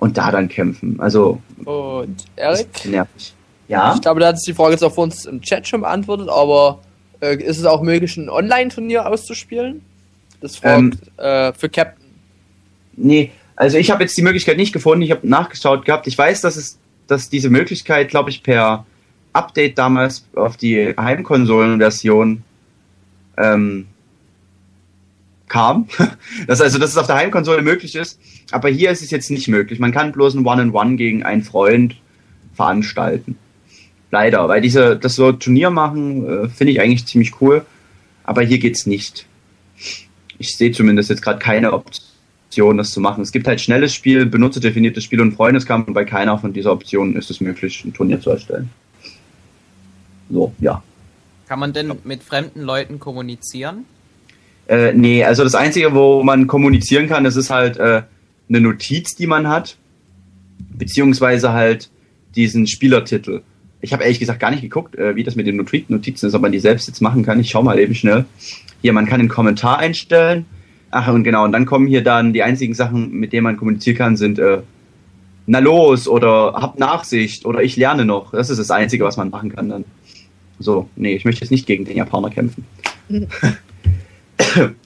[0.00, 0.96] und da dann kämpfen.
[0.98, 2.66] Also und Erik?
[2.86, 3.34] Nervig.
[3.68, 3.94] Ja.
[3.94, 6.28] Ich glaube, da hat sich die Frage jetzt auch für uns im Chat schon beantwortet,
[6.28, 6.80] aber
[7.20, 9.82] äh, ist es auch möglich, ein Online-Turnier auszuspielen?
[10.40, 12.06] Das fragt ähm, äh, für Captain.
[12.96, 16.06] Nee, also ich habe jetzt die Möglichkeit nicht gefunden, ich habe nachgeschaut gehabt.
[16.06, 18.86] Ich weiß, dass es, dass diese Möglichkeit, glaube ich, per
[19.32, 22.42] Update damals auf die Heimkonsolenversion
[23.36, 23.86] ähm,
[25.48, 25.88] kam.
[26.46, 29.48] Das also, dass es auf der Heimkonsole möglich ist, aber hier ist es jetzt nicht
[29.48, 29.78] möglich.
[29.78, 31.96] Man kann bloß ein One-on-One -on -One gegen einen Freund
[32.54, 33.38] veranstalten.
[34.18, 37.66] Leider, weil diese, das so Turnier machen, äh, finde ich eigentlich ziemlich cool,
[38.24, 39.26] aber hier geht's nicht.
[40.38, 43.20] Ich sehe zumindest jetzt gerade keine Option, das zu machen.
[43.20, 47.14] Es gibt halt schnelles Spiel, benutzerdefiniertes Spiel und Freundeskampf und bei keiner von dieser Optionen
[47.14, 48.70] ist es möglich, ein Turnier zu erstellen.
[50.30, 50.82] So, ja.
[51.46, 53.84] Kann man denn mit fremden Leuten kommunizieren?
[54.66, 58.00] Äh, nee, also das Einzige, wo man kommunizieren kann, das ist halt äh,
[58.48, 59.76] eine Notiz, die man hat,
[60.70, 61.90] beziehungsweise halt
[62.34, 63.42] diesen Spielertitel.
[63.80, 66.42] Ich habe ehrlich gesagt gar nicht geguckt, äh, wie das mit den Notizen ist, ob
[66.42, 67.40] man die selbst jetzt machen kann.
[67.40, 68.24] Ich schau mal eben schnell.
[68.82, 70.46] Hier, man kann einen Kommentar einstellen.
[70.90, 73.96] Ach, und genau, und dann kommen hier dann die einzigen Sachen, mit denen man kommunizieren
[73.96, 74.58] kann, sind äh,
[75.46, 78.32] na los oder hab Nachsicht oder ich lerne noch.
[78.32, 79.84] Das ist das Einzige, was man machen kann dann.
[80.58, 82.64] So, nee, ich möchte jetzt nicht gegen den Japaner kämpfen.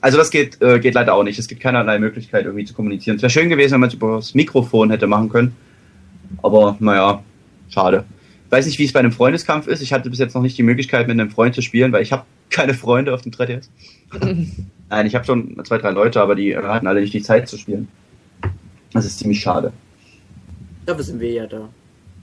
[0.01, 1.39] also das geht, äh, geht leider auch nicht.
[1.39, 3.15] Es gibt keinerlei Möglichkeit, irgendwie zu kommunizieren.
[3.15, 5.55] Es wäre schön gewesen, wenn man es über das Mikrofon hätte machen können.
[6.41, 7.23] Aber naja,
[7.69, 8.05] schade.
[8.51, 9.81] Weiß nicht, wie es bei einem Freundeskampf ist.
[9.81, 12.11] Ich hatte bis jetzt noch nicht die Möglichkeit, mit einem Freund zu spielen, weil ich
[12.11, 13.69] habe keine Freunde auf dem 3DS.
[14.89, 17.57] Nein, ich habe schon zwei, drei Leute, aber die hatten alle nicht die Zeit zu
[17.57, 17.87] spielen.
[18.91, 19.71] Das ist ziemlich schade.
[20.85, 21.69] Dafür sind wir ja da.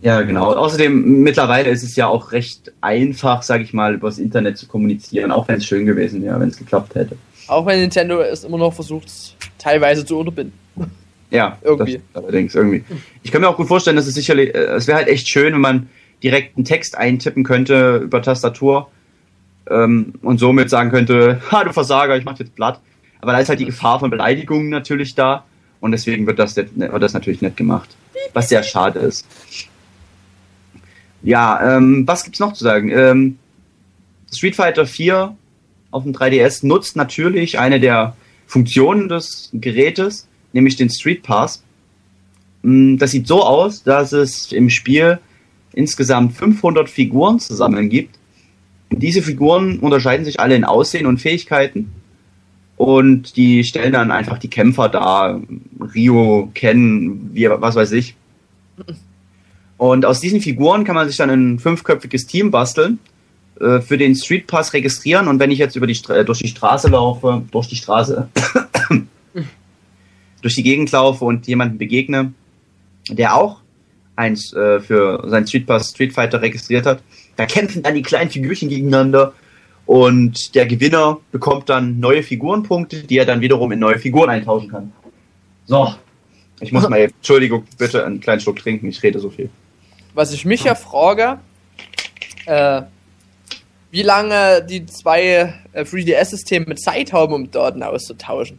[0.02, 0.52] Ja, genau.
[0.52, 5.32] Außerdem, mittlerweile ist es ja auch recht einfach, sage ich mal, übers Internet zu kommunizieren,
[5.32, 7.16] auch wenn es schön gewesen wäre, wenn es geklappt hätte.
[7.48, 9.10] Auch wenn Nintendo es immer noch versucht,
[9.56, 10.52] teilweise zu unterbinden.
[11.30, 12.00] Ja, Irgendwie.
[12.12, 12.84] Das, allerdings irgendwie.
[13.22, 15.54] Ich kann mir auch gut vorstellen, dass es sicherlich, äh, es wäre halt echt schön,
[15.54, 15.88] wenn man
[16.22, 18.90] direkt einen Text eintippen könnte über Tastatur
[19.70, 22.81] ähm, und somit sagen könnte, ha, du Versager, ich mach jetzt platt.
[23.20, 25.44] Aber da ist halt die Gefahr von Beleidigungen natürlich da
[25.81, 27.96] und deswegen wird das, wird das natürlich nicht gemacht.
[28.33, 29.26] Was sehr schade ist.
[31.22, 32.90] Ja, ähm, was gibt's noch zu sagen?
[32.90, 33.38] Ähm,
[34.33, 35.37] Street Fighter 4
[35.90, 41.62] auf dem 3DS nutzt natürlich eine der Funktionen des Gerätes, nämlich den Street Pass.
[42.62, 45.18] Mm, Das sieht so aus, dass es im Spiel
[45.72, 48.18] insgesamt 500 Figuren zu sammeln gibt.
[48.90, 51.92] Diese Figuren unterscheiden sich alle in Aussehen und Fähigkeiten.
[52.76, 55.40] Und die stellen dann einfach die Kämpfer dar.
[55.94, 58.14] Rio, Ken, wie, was weiß ich.
[59.76, 62.98] Und aus diesen Figuren kann man sich dann ein fünfköpfiges Team basteln,
[63.61, 65.28] äh, für den Street Pass registrieren.
[65.28, 68.28] Und wenn ich jetzt über die durch die Straße laufe, durch die Straße,
[70.42, 72.33] durch die Gegend laufe und jemanden begegne,
[73.09, 73.61] der auch
[74.18, 77.02] eins äh, für sein Street Pass Street Fighter registriert hat,
[77.37, 79.33] da kämpfen dann die kleinen Figürchen gegeneinander
[79.87, 84.70] und der Gewinner bekommt dann neue Figurenpunkte, die er dann wiederum in neue Figuren eintauschen
[84.70, 84.92] kann.
[85.66, 85.94] So,
[86.61, 89.48] ich muss mal, Entschuldigung, bitte einen kleinen Schluck trinken, ich rede so viel.
[90.14, 91.38] Was ich mich ja frage,
[92.46, 92.83] äh,
[93.90, 98.59] wie lange die zwei äh, 3DS-Systeme Zeit haben, um Daten auszutauschen.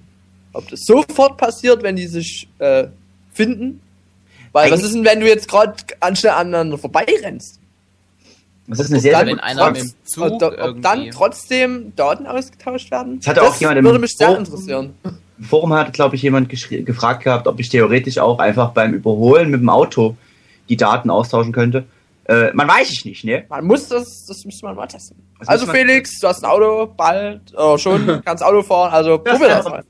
[0.54, 2.88] Ob das sofort passiert, wenn die sich äh,
[3.34, 3.82] finden?
[4.60, 7.60] Weil was Eigentlich- ist denn, wenn du jetzt gerade anstelle aneinander vorbeirennst?
[8.68, 10.82] Das ist eine Ob sehr, dann sehr wenn einer trotz- mit dem Zug ob, ob
[10.82, 13.18] dann trotzdem Daten ausgetauscht werden?
[13.20, 14.94] Das hatte auch jemand im würde mich sehr Forum- interessieren.
[15.04, 19.50] Im Forum hat, glaube ich, jemand gefragt gehabt, ob ich theoretisch auch einfach beim Überholen
[19.50, 20.16] mit dem Auto
[20.68, 21.86] die Daten austauschen könnte.
[22.30, 23.46] Äh, man weiß ich nicht, ne?
[23.50, 25.18] Man muss das, das müsste man mal testen.
[25.40, 29.48] Das also Felix, du hast ein Auto, bald, oder schon, kannst Auto fahren, also probier
[29.48, 29.84] das mal.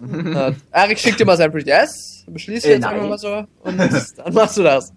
[0.00, 2.94] Äh, Erik schickt dir mal sein 3DS, beschließt Äh, jetzt nein.
[2.94, 3.78] einfach mal so und
[4.16, 4.92] dann machst du das.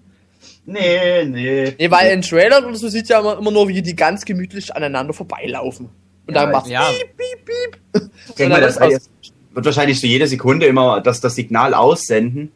[0.65, 1.75] nee, nee.
[1.79, 4.75] Nee, weil in Trailern oder so sieht ja immer, immer nur, wie die ganz gemütlich
[4.75, 5.89] aneinander vorbeilaufen.
[6.27, 6.83] Und Ja, dann macht ja.
[6.85, 8.11] piep, piep, piep.
[8.29, 12.51] Ich denke Und mal, das wird wahrscheinlich so jede Sekunde immer das, das Signal aussenden.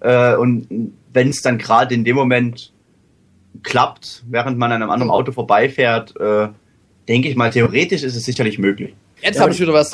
[0.00, 2.74] Äh, und wenn es dann gerade in dem Moment
[3.62, 6.48] klappt, während man an einem anderen Auto vorbeifährt, äh,
[7.08, 8.94] denke ich mal, theoretisch ist es sicherlich möglich.
[9.20, 9.92] Jetzt Ja, habe ich wieder was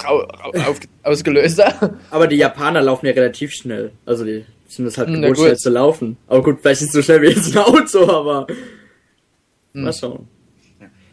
[1.03, 1.63] ausgelöst.
[2.11, 3.93] Aber die Japaner laufen ja relativ schnell.
[4.05, 5.39] Also die sind das halt gewohnt, gut.
[5.39, 6.17] schnell zu laufen.
[6.27, 8.47] Aber gut, vielleicht nicht so schnell wie jetzt ein Auto, aber
[9.73, 9.83] Hm.
[9.83, 10.29] mal schauen.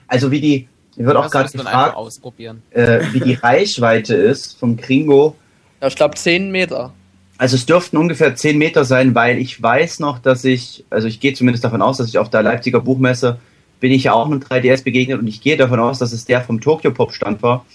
[0.07, 2.61] Also wie die, mir wird auch gerade gefragt, ausprobieren.
[2.71, 5.35] äh, wie die Reichweite ist vom Kringo.
[5.81, 6.93] Ja, ich glaube 10 Meter.
[7.41, 11.19] Also es dürften ungefähr 10 Meter sein, weil ich weiß noch, dass ich, also ich
[11.19, 13.39] gehe zumindest davon aus, dass ich auf der Leipziger Buchmesse
[13.79, 16.41] bin ich ja auch mit 3DS begegnet und ich gehe davon aus, dass es der
[16.41, 17.65] vom Tokyo Pop Stand war.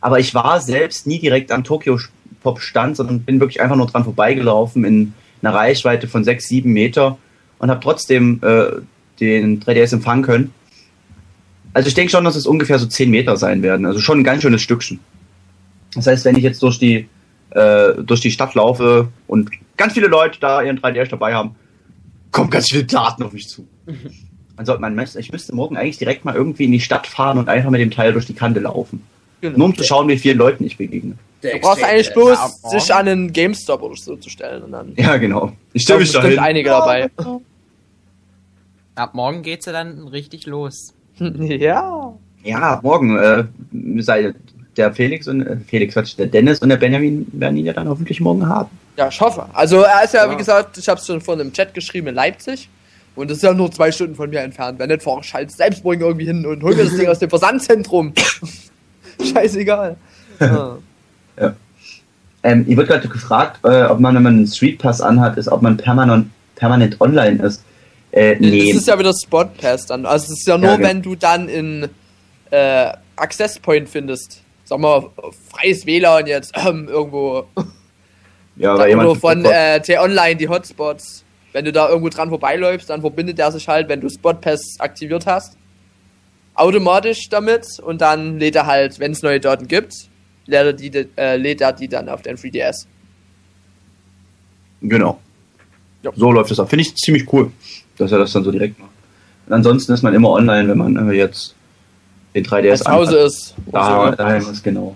[0.00, 2.00] Aber ich war selbst nie direkt am Tokyo
[2.42, 6.72] Pop Stand, sondern bin wirklich einfach nur dran vorbeigelaufen in einer Reichweite von 6, 7
[6.72, 7.16] Meter
[7.60, 8.72] und habe trotzdem äh,
[9.20, 10.52] den 3DS empfangen können.
[11.74, 13.86] Also ich denke schon, dass es ungefähr so 10 Meter sein werden.
[13.86, 14.98] Also schon ein ganz schönes Stückchen.
[15.94, 17.06] Das heißt, wenn ich jetzt durch die
[17.50, 21.54] äh, durch die Stadt laufe und ganz viele Leute da ihren 3DS dabei haben,
[22.32, 23.66] kommen ganz viele Daten auf mich zu.
[24.56, 27.38] Man sollte, man, müsste- ich müsste morgen eigentlich direkt mal irgendwie in die Stadt fahren
[27.38, 29.02] und einfach mit dem Teil durch die Kante laufen.
[29.42, 29.58] Genau.
[29.58, 31.14] Nur um zu schauen, wie vielen Leuten ich begegne.
[31.42, 34.94] Du brauchst eigentlich bloß Ja, sich an einen GameStop oder so zu stellen und dann
[34.96, 35.52] Ja, genau.
[35.74, 36.38] Ich stelle mich da hin.
[36.38, 37.10] einige dabei.
[38.94, 40.94] Ab morgen geht's ja dann richtig los.
[41.18, 42.14] ja.
[42.42, 43.44] Ja, morgen äh,
[44.02, 44.32] sei
[44.76, 47.88] der Felix und äh, Felix, Quatsch, der Dennis und der Benjamin werden ihn ja dann
[47.88, 48.70] hoffentlich morgen haben.
[48.96, 49.46] Ja, ich hoffe.
[49.52, 50.30] Also er ist ja, Ja.
[50.32, 52.68] wie gesagt, ich habe es schon vorhin im Chat geschrieben in Leipzig.
[53.14, 54.78] Und das ist ja nur zwei Stunden von mir entfernt.
[54.78, 57.18] Wenn nicht, fahre ich halt selbst morgen irgendwie hin und hol mir das Ding aus
[57.18, 58.12] dem Versandzentrum.
[59.32, 59.96] Scheißegal.
[61.38, 61.54] Ja.
[62.42, 65.48] Ähm, ihr wird gerade gefragt, äh, ob man, wenn man einen Street Pass anhat, ist,
[65.48, 67.62] ob man permanent, permanent online ist.
[68.12, 68.68] Äh, nee.
[68.72, 70.06] Das ist ja wieder Spot Pass dann.
[70.06, 70.88] Also es ist ja nur, Ja, genau.
[70.88, 71.88] wenn du dann in
[72.50, 74.42] äh, Access Point findest.
[74.66, 75.10] Sag mal,
[75.50, 77.46] freies WLAN jetzt ähm, irgendwo.
[78.56, 81.24] ja, Da weil jemand oder von äh, T-Online, die Hotspots.
[81.52, 84.76] Wenn du da irgendwo dran vorbeiläufst, dann verbindet er sich halt, wenn du Spot Pass
[84.78, 85.56] aktiviert hast,
[86.54, 89.94] automatisch damit und dann lädt er halt, wenn es neue Daten gibt,
[90.46, 92.86] lädt er die, äh, lädt er die dann auf dein 3DS.
[94.82, 95.18] Genau.
[96.02, 96.10] Ja.
[96.14, 96.68] So läuft es auch.
[96.68, 97.52] Finde ich ziemlich cool,
[97.96, 98.90] dass er das dann so direkt macht.
[99.46, 101.55] Und ansonsten ist man immer online, wenn man äh, jetzt
[102.36, 103.54] den 3DS Als zu Hause ist.
[103.72, 104.94] Da, daheim ist genau.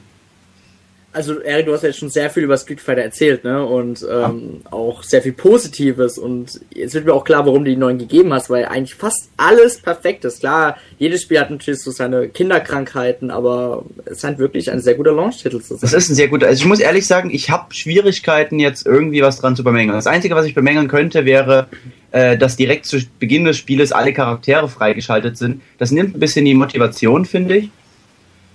[1.13, 3.65] also Erik, du hast ja jetzt schon sehr viel über Street Fighter erzählt, ne?
[3.65, 6.19] Und ähm, auch sehr viel Positives.
[6.19, 9.31] Und jetzt wird mir auch klar, warum du die neuen gegeben hast, weil eigentlich fast
[9.37, 10.41] alles perfekt ist.
[10.41, 15.13] Klar, jedes Spiel hat natürlich so seine Kinderkrankheiten, aber es scheint wirklich ein sehr guter
[15.13, 15.79] Launch-Titel zu sein.
[15.81, 16.47] Das ist ein sehr guter.
[16.47, 19.97] Also ich muss ehrlich sagen, ich habe Schwierigkeiten jetzt irgendwie was dran zu bemängeln.
[19.97, 21.69] Das Einzige, was ich bemängeln könnte, wäre,
[22.13, 25.63] äh, dass direkt zu Beginn des Spieles alle Charaktere freigeschaltet sind.
[25.79, 27.71] Das nimmt ein bisschen die Motivation, finde ich.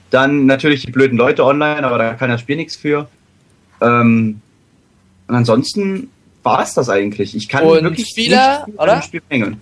[0.09, 3.07] Dann natürlich die blöden Leute online, aber da kann das Spiel nichts für.
[3.81, 4.41] Ähm,
[5.27, 6.09] und ansonsten
[6.43, 7.35] war es das eigentlich.
[7.35, 9.01] Ich kann Und wirklich viele, nicht oder?
[9.01, 9.61] Spiel bemängeln.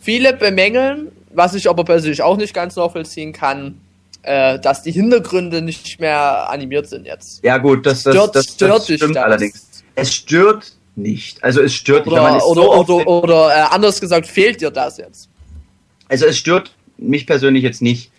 [0.00, 3.78] Viele bemängeln, was ich aber persönlich auch nicht ganz nachvollziehen kann,
[4.22, 7.44] äh, dass die Hintergründe nicht mehr animiert sind jetzt.
[7.44, 9.82] Ja gut, das, das, Stört- das, das, stört stimmt allerdings.
[9.94, 11.42] Es stört nicht.
[11.42, 12.14] Also es stört nicht.
[12.14, 15.28] weil man Oder, oder, so oder, oder äh, anders gesagt, fehlt dir das jetzt?
[16.08, 18.10] also es stört mich persönlich jetzt nicht.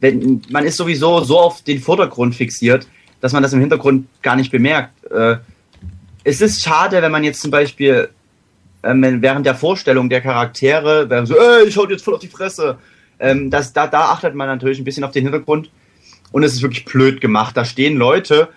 [0.00, 2.86] Wenn, man ist sowieso so auf den Vordergrund fixiert,
[3.20, 4.92] dass man das im Hintergrund gar nicht bemerkt.
[5.10, 5.36] Äh,
[6.24, 8.08] es ist schade, wenn man jetzt zum Beispiel
[8.82, 12.14] ähm, wenn während der Vorstellung der Charaktere, wäre so, ey, ich hau dir jetzt voll
[12.14, 12.78] auf die Fresse.
[13.20, 15.70] Ähm, das, da, da achtet man natürlich ein bisschen auf den Hintergrund.
[16.32, 17.56] Und es ist wirklich blöd gemacht.
[17.56, 18.48] Da stehen Leute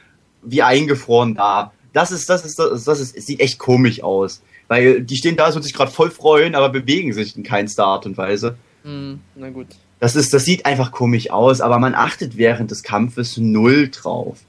[0.41, 1.73] wie eingefroren da.
[1.95, 4.41] Das ist, das ist, das ist, das ist, es sieht echt komisch aus.
[4.67, 8.05] Weil die stehen da, so sich gerade voll freuen, aber bewegen sich in keinster Art
[8.05, 8.57] und Weise.
[8.83, 9.67] Hm, na gut.
[9.99, 14.39] Das ist, das sieht einfach komisch aus, aber man achtet während des Kampfes null drauf.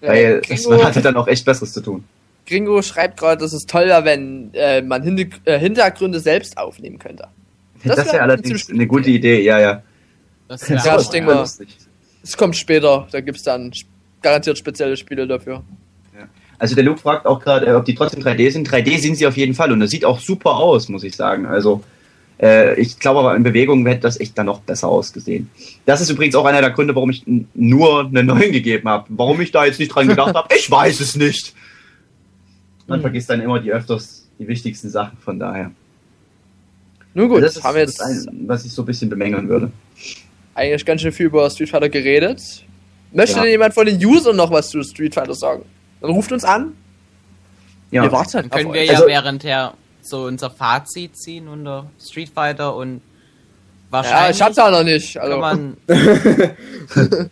[0.00, 2.04] Ja, Weil es, Gringo, man hatte dann auch echt Besseres zu tun.
[2.46, 6.98] Gringo schreibt gerade, dass es toll wäre, wenn äh, man Hin äh, Hintergründe selbst aufnehmen
[6.98, 7.28] könnte.
[7.84, 9.82] Das, Das wäre wär allerdings eine gute Idee, ja, ja.
[10.48, 11.40] Das Ja, wär ich denke mal.
[11.40, 11.68] lustig.
[12.22, 13.90] Es kommt später, da gibt's dann sp-
[14.22, 15.62] garantiert spezielle Spiele dafür.
[16.58, 18.68] Also der Luke fragt auch gerade, äh, ob die trotzdem 3D sind.
[18.68, 21.46] 3D sind sie auf jeden Fall und das sieht auch super aus, muss ich sagen.
[21.46, 21.84] Also
[22.40, 25.50] äh, ich glaube aber in Bewegung hätte das echt dann noch besser ausgesehen.
[25.86, 27.22] Das ist übrigens auch einer der Gründe, warum ich
[27.54, 29.06] nur eine 9 gegeben habe.
[29.10, 31.54] Warum ich da jetzt nicht dran gedacht habe, ich weiß es nicht.
[32.86, 33.02] Man Hm.
[33.02, 35.70] vergisst dann immer die öfters die wichtigsten Sachen, von daher.
[37.14, 39.48] Nun gut, das ist haben wir jetzt das, ein, was ich so ein bisschen bemängeln
[39.48, 39.70] würde.
[40.54, 42.40] eigentlich ganz schön viel über Street Fighter geredet.
[43.12, 43.42] Möchte Ja.
[43.42, 45.62] denn jemand von den Usern noch was zu Street Fighter sagen?
[46.02, 46.72] Ruft uns an.
[47.90, 48.02] Ja.
[48.02, 48.88] Wir warten Dann auf können wir euch.
[48.88, 53.00] ja Also- währendher so unser Fazit ziehen unter Street Fighter und Ja,
[53.90, 55.14] wahrscheinlich ich hab's ja noch nicht.
[55.14, 55.76] kann Also, man
[56.96, 57.30] das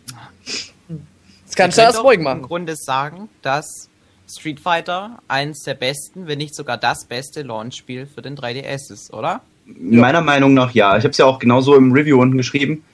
[1.55, 2.41] kannst du erst ruhig machen.
[2.41, 3.89] im Grunde sagen, dass
[4.29, 9.13] Street Fighter eins der besten, wenn nicht sogar das beste Launch-Spiel für den 3DS ist,
[9.13, 9.41] oder?
[9.67, 10.97] Meiner Meinung nach ja.
[10.97, 12.85] Ich habe es ja auch genauso im Review unten geschrieben.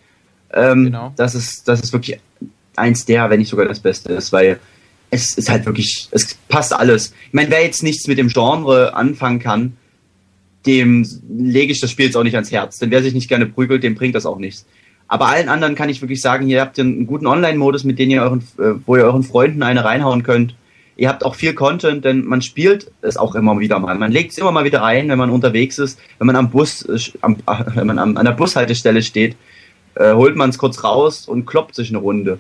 [0.55, 1.13] Ähm, Genau.
[1.17, 2.21] dass, es, dass es wirklich
[2.77, 4.61] eins der, wenn nicht sogar das Beste ist, weil
[5.13, 7.13] es ist halt wirklich, es passt alles.
[7.27, 9.77] Ich meine, wer jetzt nichts mit dem Genre anfangen kann,
[10.65, 12.79] dem lege ich das Spiel jetzt auch nicht ans Herz.
[12.79, 14.65] Denn wer sich nicht gerne prügelt, dem bringt das auch nichts.
[15.09, 18.23] Aber allen anderen kann ich wirklich sagen, ihr habt einen guten Online-Modus, mit dem ihr
[18.23, 20.55] euren, äh, wo ihr euren Freunden eine reinhauen könnt.
[20.97, 23.99] Ihr habt auch viel Content, denn man spielt es auch immer wieder mal.
[23.99, 26.87] Man legt es immer mal wieder ein, wenn man unterwegs ist, wenn man am Bus,
[26.87, 27.37] äh, am,
[27.75, 29.37] wenn man an der Bushaltestelle steht,
[29.95, 32.39] äh, holt man es kurz raus und kloppt sich eine Runde.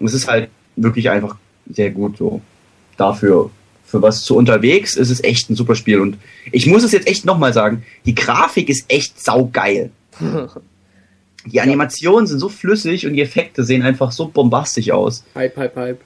[0.00, 1.36] Und es ist halt wirklich einfach
[1.70, 2.40] sehr gut so.
[2.96, 3.50] Dafür,
[3.84, 6.00] für was zu unterwegs, ist es echt ein super Spiel.
[6.00, 6.18] Und
[6.52, 9.90] ich muss es jetzt echt nochmal sagen, die Grafik ist echt saugeil.
[11.44, 15.24] Die Animationen sind so flüssig und die Effekte sehen einfach so bombastisch aus.
[15.34, 16.00] Hype, hype, hype.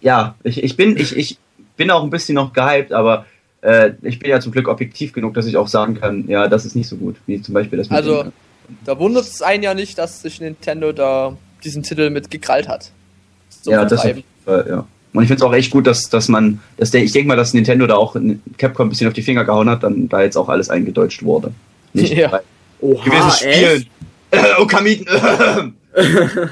[0.00, 1.38] Ja, ich, ich, bin, ich, ich
[1.76, 3.26] bin auch ein bisschen noch gehypt, aber
[3.62, 6.64] äh, ich bin ja zum Glück objektiv genug, dass ich auch sagen kann, ja, das
[6.64, 8.32] ist nicht so gut, wie zum Beispiel das mit Also,
[8.84, 12.92] da wundert es einen ja nicht, dass sich Nintendo da diesen Titel mit gekrallt hat.
[13.50, 14.86] So ja, das auf jeden Fall, ja.
[15.12, 17.36] Und ich finde es auch echt gut, dass, dass man, dass der, ich denke mal,
[17.36, 18.14] dass Nintendo da auch
[18.58, 21.52] Capcom ein bisschen auf die Finger gehauen hat, dann da jetzt auch alles eingedeutscht wurde.
[21.92, 22.28] Nicht Ja.
[22.28, 22.40] bei
[22.80, 23.86] Oha, gewissen Spielen.
[24.30, 24.58] echt?
[24.60, 25.06] oh, Kamiten.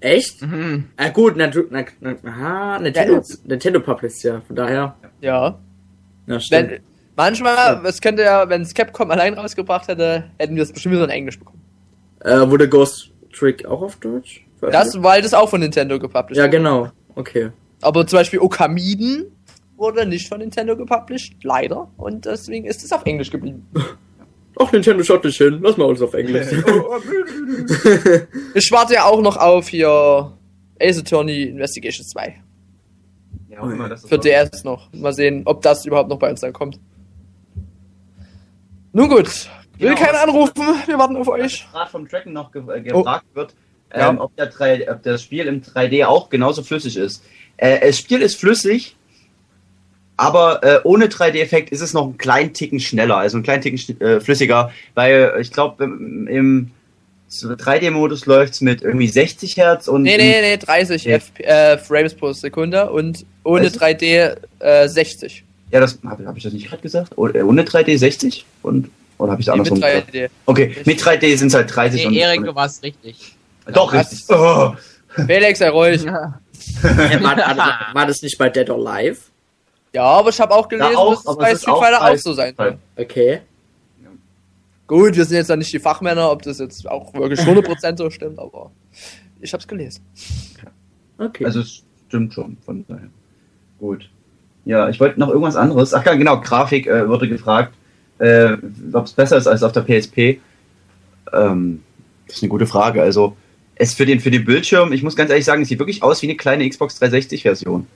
[0.00, 0.42] Echt?
[0.42, 0.86] Mhm.
[0.96, 4.96] Ah, gut, na, na, na, aha, Nintendo, Nintendo published ja, von daher.
[5.20, 5.56] Ja.
[6.26, 6.70] Ja, stimmt.
[6.72, 6.80] Wenn,
[7.16, 11.04] manchmal, es könnte ja, wenn es Capcom allein rausgebracht hätte, hätten wir es bestimmt wieder
[11.04, 11.60] in Englisch bekommen.
[12.20, 14.44] Äh, wurde Ghost Trick auch auf Deutsch?
[14.60, 16.92] Das, weil das auch von Nintendo gepublished Ja, wurde.
[17.14, 17.50] Okay.
[17.80, 19.26] Aber zum Beispiel Okamiden
[19.76, 21.88] wurde nicht von Nintendo gepublished, leider.
[21.96, 23.66] Und deswegen ist es auf Englisch geblieben.
[24.58, 25.58] Ach, Nintendo schaut nicht hin.
[25.62, 26.46] Lass mal uns auf Englisch.
[28.54, 30.32] Ich warte ja auch noch auf hier
[30.80, 32.36] Ace Attorney Investigation 2.
[33.48, 34.92] ja, auch immer, das Für auch- DS noch.
[34.92, 36.78] Mal sehen, ob das überhaupt noch bei uns dann kommt.
[38.92, 39.48] Nun gut.
[39.78, 41.66] Will Genau, keiner anrufen, wir warten auf euch.
[41.72, 42.98] gerade vom Tracken noch ge äh, Oh.
[42.98, 43.54] gefragt wird,
[43.94, 44.10] Ja.
[44.10, 47.22] ähm, ob, der 3, ob das Spiel im 3D auch genauso flüssig ist.
[47.56, 48.96] Äh, das Spiel ist flüssig,
[50.16, 54.00] aber äh, ohne 3D-Effekt ist es noch einen kleinen Ticken schneller, also einen kleinen Ticken
[54.00, 56.70] äh, flüssiger, weil ich glaube, im, im
[57.30, 60.02] 3D-Modus läuft's mit irgendwie 60 Hertz und.
[60.02, 61.12] Nee, nee, nee, 30 Nee.
[61.14, 64.00] FP, äh, Frames pro Sekunde und ohne 30?
[64.08, 65.44] 3D äh, 60.
[65.70, 67.12] Ja, das habe hab ich das nicht gerade gesagt?
[67.12, 68.44] Äh, Ohne 3D 60?
[68.62, 70.14] Und, oder habe ich das Nee, mit andersrum gesagt?
[70.14, 70.28] 3D.
[70.44, 72.46] Okay, mit 3D sind es halt 30 Nee, Erik, und.
[72.48, 73.34] du warst richtig.
[73.72, 74.10] Doch, Was?
[74.10, 74.24] richtig.
[74.30, 74.74] Oh.
[75.26, 76.02] Felix, sei ruhig.
[76.02, 76.40] Ja.
[76.82, 79.20] Äh, war, war, war das nicht bei Dead or Alive?
[79.92, 82.02] Ja, aber ich habe auch gelesen, Ja, auch, dass es bei es Street auch Fighter
[82.02, 82.78] auch so sein soll.
[82.96, 83.40] Okay.
[84.86, 88.10] Gut, wir sind jetzt ja nicht die Fachmänner, ob das jetzt auch wirklich 100% so
[88.10, 88.70] stimmt, aber
[89.40, 90.04] ich hab's gelesen.
[91.18, 91.44] Okay.
[91.44, 93.08] Also es stimmt schon, von daher.
[93.78, 94.08] Gut.
[94.64, 95.92] Ja, ich wollte noch irgendwas anderes.
[95.94, 97.74] Ach ja, genau, Grafik äh, wurde gefragt,
[98.18, 98.56] äh,
[98.92, 100.40] ob es besser ist als auf der PSP.
[101.32, 101.82] Ähm,
[102.26, 103.02] das ist eine gute Frage.
[103.02, 103.36] Also,
[103.82, 106.22] es für den, für den Bildschirm, ich muss ganz ehrlich sagen, es sieht wirklich aus
[106.22, 107.86] wie eine kleine Xbox 360-Version.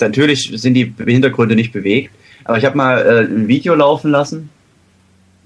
[0.00, 2.10] Natürlich sind die Hintergründe nicht bewegt,
[2.44, 4.50] aber ich habe mal äh, ein Video laufen lassen,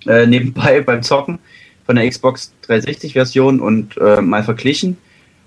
[0.06, 1.38] äh, nebenbei beim Zocken
[1.84, 4.96] von der Xbox 360-Version und äh, mal verglichen.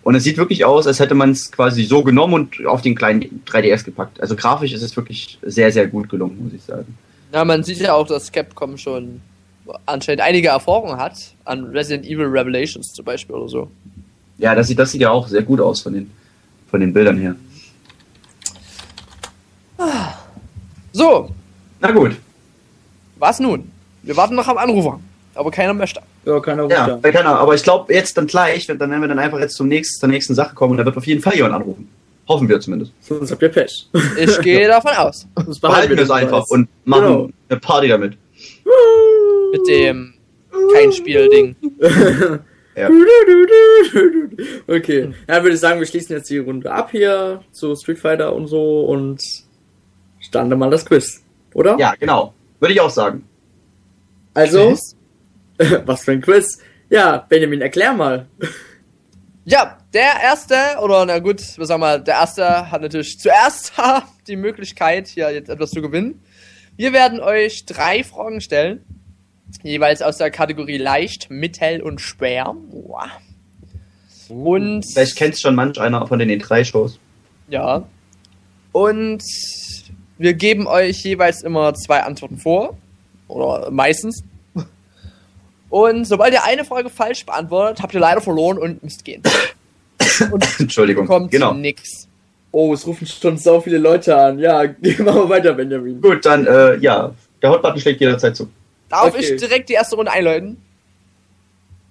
[0.04, 2.94] Und es sieht wirklich aus, als hätte man es quasi so genommen und auf den
[2.94, 4.22] kleinen 3DS gepackt.
[4.22, 6.98] Also grafisch ist es wirklich sehr, sehr gut gelungen, muss ich sagen.
[7.34, 9.22] Ja, man sieht ja auch, dass Capcom schon
[9.86, 13.72] anscheinend einige Erfahrungen hat an Resident Evil Revelations zum Beispiel oder so.
[14.38, 16.12] Ja, das sieht, das sieht ja auch sehr gut aus von den,
[16.70, 17.36] von den Bildern her.
[20.92, 21.30] So,
[21.82, 22.16] Na gut.
[23.18, 23.70] was nun?
[24.04, 25.00] Wir warten noch am Anrufer,
[25.34, 26.02] aber keiner möchte.
[26.26, 27.40] ja, keiner Ja, ruft äh, keine Ahnung.
[27.42, 30.10] Aber ich glaube, jetzt dann gleich, dann werden wir dann einfach jetzt zum nächsten, zur
[30.10, 31.90] nächsten Sache kommen und da wird auf jeden Fall jemand anrufen.
[32.28, 32.94] Hoffen wir zumindest.
[33.02, 33.90] Sonst habt ihr Pech.
[34.18, 35.28] Ich gehe davon aus.
[35.44, 37.30] Sonst Behalten wir das einfach und machen Genau.
[37.50, 38.18] eine Party damit.
[39.52, 40.14] Mit dem
[40.74, 41.56] kein Spiel-Ding.
[42.76, 42.90] Ja.
[44.68, 48.34] Okay, ja, würde ich sagen, wir schließen jetzt die Runde ab hier zu Street Fighter
[48.34, 49.22] und so und
[50.20, 51.22] starten mal das Quiz,
[51.54, 51.78] oder?
[51.78, 52.34] Ja, genau.
[52.60, 53.28] Würde ich auch sagen.
[54.34, 54.76] Also,
[55.86, 56.60] was für ein Quiz?
[56.90, 58.28] Ja, Benjamin, erklär mal.
[59.46, 63.74] Ja, der erste, oder na gut, wir sagen mal, der erste hat natürlich zuerst
[64.28, 66.22] die Möglichkeit, hier jetzt etwas zu gewinnen.
[66.78, 68.84] Wir werden euch drei Fragen stellen.
[69.62, 72.54] Jeweils aus der Kategorie leicht, mittel und schwer.
[72.72, 73.10] Boah.
[74.30, 77.00] Und Vielleicht kennst schon manch einer von den E3-Shows.
[77.50, 77.84] ja.
[78.72, 79.22] Und
[80.18, 82.76] wir geben euch jeweils immer zwei Antworten vor.
[83.28, 84.24] Oder meistens.
[85.70, 89.22] Und sobald ihr eine Frage falsch beantwortet, habt ihr leider verloren und müsst gehen.
[90.32, 91.06] Und Entschuldigung.
[91.06, 91.54] bekommt genau.
[91.54, 92.08] nix.
[92.52, 94.38] Oh, es rufen schon so viele Leute an.
[94.40, 96.02] Ja, gehen wir mal weiter, Benjamin.
[96.02, 97.12] Gut, dann, äh, ja.
[97.42, 98.50] Der Hotbutton schlägt jederzeit zu.
[98.90, 99.20] Darf Okay.
[99.34, 100.58] ich direkt die erste Runde einläuten?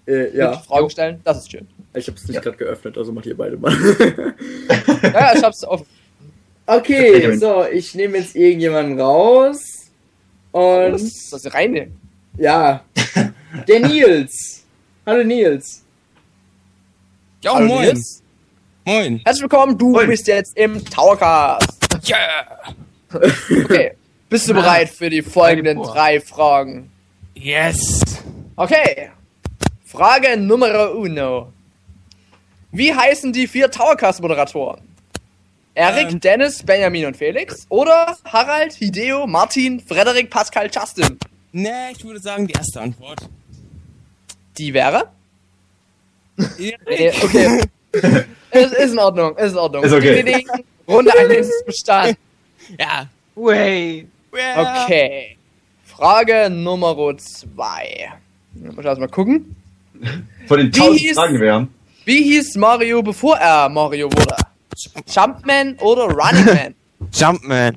[0.06, 1.20] Äh, Mit ja, Fragen stellen?
[1.24, 1.66] Das ist schön.
[1.94, 2.40] ich hab's nicht Ja.
[2.40, 3.72] gerade geöffnet, also macht ihr beide mal.
[5.02, 5.86] Ja, ich hab's offen.
[6.66, 9.60] okay, so, ich nehme jetzt irgendjemanden raus.
[10.52, 11.90] Und Das ist das reine.
[12.36, 12.84] ja,
[13.68, 14.64] der Nils.
[15.06, 15.82] Hallo Nils.
[17.42, 17.82] Ja, Hallo, moin.
[17.86, 18.22] Nils.
[18.84, 19.20] Moin.
[19.24, 20.06] Herzlich willkommen, du Moin.
[20.08, 21.68] bist jetzt im Towercast.
[22.08, 22.74] Yeah.
[23.64, 23.92] Okay.
[24.32, 26.90] Bist du bereit für die folgenden drei Fragen?
[27.34, 28.00] Yes.
[28.56, 29.10] Okay.
[29.84, 31.52] Frage Nummer uno.
[32.70, 34.80] Wie heißen die vier Towercast-Moderatoren?
[35.74, 36.20] Erik, Ähm.
[36.20, 37.66] Dennis, Benjamin und Felix?
[37.68, 41.18] Oder Harald, Hideo, Martin, Frederik, Pascal, Justin?
[41.52, 43.18] Nee, ich würde sagen, die erste Antwort.
[44.56, 45.10] Die wäre?
[46.38, 47.22] Erik.
[47.22, 47.60] Okay.
[48.50, 49.84] ist, ist in Ordnung, ist in Ordnung.
[49.84, 50.46] Ist okay.
[50.88, 52.16] Runde 1 ist bestanden.
[52.78, 53.10] Ja.
[53.34, 54.08] Way.
[54.34, 54.84] Yeah.
[54.84, 55.36] Okay.
[55.84, 58.12] Frage Nummer 2.
[58.54, 59.56] Muss ich erstmal gucken.
[60.48, 61.74] Von den Wie 1000 hieß- Fragen, haben.
[62.04, 64.36] Wie hieß Mario, bevor er Mario wurde?
[65.06, 66.74] Jumpman oder Running Man?
[67.12, 67.76] Jumpman.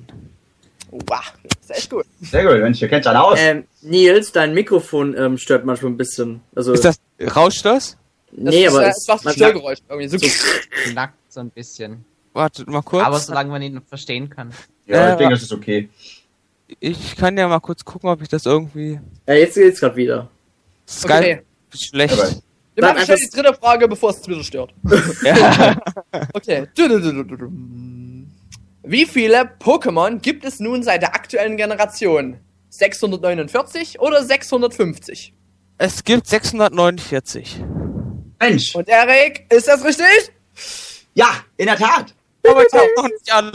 [0.91, 2.05] Wow, das ist echt gut.
[2.21, 3.37] Sehr gut, Mensch, ihr kennt alle aus.
[3.39, 6.41] Ähm, Nils, dein Mikrofon ähm, stört manchmal ein bisschen.
[6.55, 6.99] Also, Ist das,
[7.35, 7.97] rauscht das?
[8.31, 9.79] Das nee, ist, aber äh, es, es macht ein Störgeräusch.
[9.89, 10.27] Irgendwie so.
[10.89, 12.05] Knackt so ein bisschen.
[12.33, 13.03] Wartet mal kurz.
[13.05, 14.51] Aber solange man ihn verstehen kann.
[14.87, 15.89] ja, äh, ich denke, das ist okay.
[16.79, 18.99] Ich kann ja mal kurz gucken, ob ich das irgendwie.
[19.27, 20.29] ja, jetzt geht's gerade wieder.
[20.87, 21.41] Skype Okay.
[21.73, 22.13] schlecht.
[22.13, 22.29] Aber-
[22.75, 24.73] Wir Dann machen schnell die dritte Frage, bevor es wieder stört.
[25.23, 25.77] Ja.
[26.33, 26.67] Okay.
[28.83, 32.37] Wie viele Pokémon gibt es nun seit der aktuellen Generation?
[32.69, 35.33] 649 oder 650?
[35.77, 37.63] es gibt 649.
[38.39, 40.31] Mensch, Und Erik, ist das richtig?
[41.15, 42.13] ja, in der Tat.
[42.47, 43.53] Aber ich hab noch nicht alle.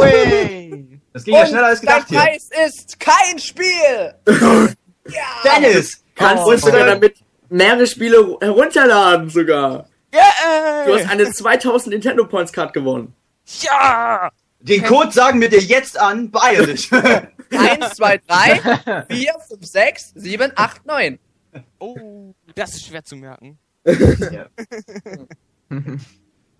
[0.00, 1.00] Way.
[1.12, 2.18] Das ging ja Und schneller als gedacht dein hier.
[2.20, 4.14] Preis ist kein Spiel!
[5.08, 5.22] ja!
[5.44, 6.02] Dennis!
[6.14, 6.50] Kannst Oh.
[6.52, 7.16] du sogar damit
[7.48, 9.88] mehrere Spiele herunterladen sogar.
[10.14, 10.84] Yeah.
[10.86, 13.14] Du hast eine 2000 Nintendo Points Card gewonnen.
[13.62, 14.30] ja.
[14.60, 16.88] Den Code sagen wir dir jetzt an, beeil dich.
[16.92, 21.18] 1, 2, 3, 4, 5, 6, 7, 8, 9.
[21.80, 23.58] Oh, das ist schwer zu merken.
[23.84, 24.46] ja.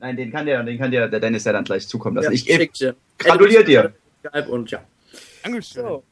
[0.00, 2.32] Nein, den kann der, den kann der, der Dennis ja dann gleich zukommen lassen.
[2.32, 2.96] ich schick dir.
[3.18, 3.92] gratuliere dir.
[4.26, 4.80] Skype Und ja.
[5.42, 5.82] Dankeschön.
[5.82, 6.04] So.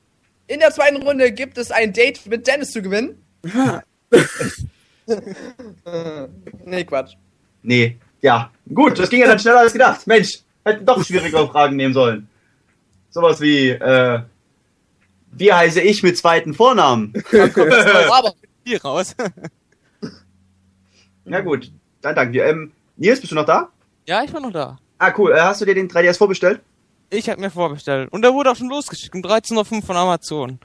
[0.46, 3.22] In der zweiten Runde gibt es ein Date mit Dennis zu gewinnen.
[6.64, 7.14] Nee, Quatsch.
[7.62, 8.50] Nee, ja.
[8.72, 10.06] Gut, das ging ja dann schneller als gedacht.
[10.06, 12.28] Mensch, hätten doch schwierigere Fragen nehmen sollen.
[13.10, 14.20] Sowas wie, äh,
[15.32, 17.12] wie heiße ich mit zweiten Vornamen?
[17.32, 18.34] Aber
[18.64, 19.16] Hier raus.
[21.24, 22.44] Na gut, dann danke dir.
[22.46, 23.68] Ähm, Nils, bist du noch da?
[24.06, 24.78] Ja, ich war noch da.
[24.98, 25.32] Ah, cool.
[25.32, 26.60] Äh, hast du dir den 3DS vorbestellt?
[27.10, 28.12] Ich hab mir vorbestellt.
[28.12, 30.58] Und der wurde auch schon losgeschickt um 13.05 Uhr von Amazon.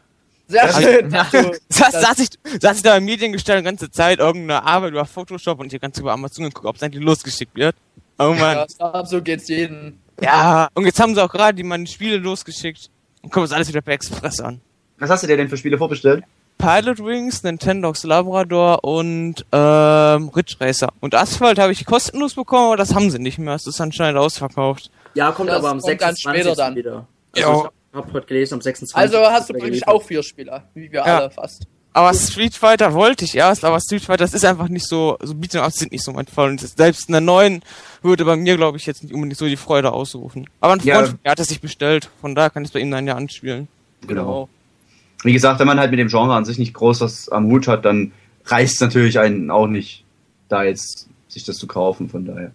[0.47, 1.11] sehr schön.
[1.11, 1.27] Ja.
[1.31, 2.29] Du, Saß, saß, ich,
[2.61, 5.81] saß ich da im Mediengestellt die ganze Zeit, irgendeine Arbeit über Photoshop und ich hab
[5.81, 7.75] ganz über Amazon geguckt, ob es eigentlich losgeschickt wird.
[8.19, 8.65] Oh ja, man.
[8.69, 9.97] ich glaub, so geht's jedem.
[10.21, 12.89] Ja, und jetzt haben sie auch gerade die meine Spiele losgeschickt.
[13.21, 14.61] Und kommt das alles wieder per Express an.
[14.99, 16.23] Was hast du dir denn für Spiele vorbestellt?
[16.57, 20.89] Pilot Wings, Nintendox Labrador und ähm, Ridge Racer.
[21.01, 23.55] Und Asphalt habe ich kostenlos bekommen, aber das haben sie nicht mehr.
[23.55, 24.89] Es ist anscheinend ausverkauft.
[25.15, 26.21] Ja, kommt Das aber am kommt dann 26.
[26.43, 26.75] später dann.
[26.75, 27.07] wieder.
[27.35, 27.47] Ja.
[27.47, 28.95] Also ich hab heute gelesen, am 26.
[28.95, 31.17] Also hast du wirklich auch vier Spieler, wie wir Ja.
[31.19, 31.65] alle fast.
[31.93, 35.33] Aber Street Fighter wollte ich erst, aber Street Fighter, das ist einfach nicht so, so
[35.33, 36.49] Beat'em Ups sind nicht so mein Fall.
[36.49, 37.61] Und selbst in der neuen
[38.01, 40.49] würde bei mir, glaube ich, jetzt nicht unbedingt so die Freude ausrufen.
[40.59, 41.31] Aber ein Freund Ja.
[41.31, 43.69] hat es sich bestellt, von daher kann ich es bei ihm dann ja anspielen.
[44.05, 44.49] Genau.
[45.23, 47.69] Wie gesagt, wenn man halt mit dem Genre an sich nicht groß was am Hut
[47.69, 48.11] hat, dann
[48.45, 50.03] reißt es natürlich einen auch nicht,
[50.49, 52.51] da jetzt sich das zu kaufen, von daher.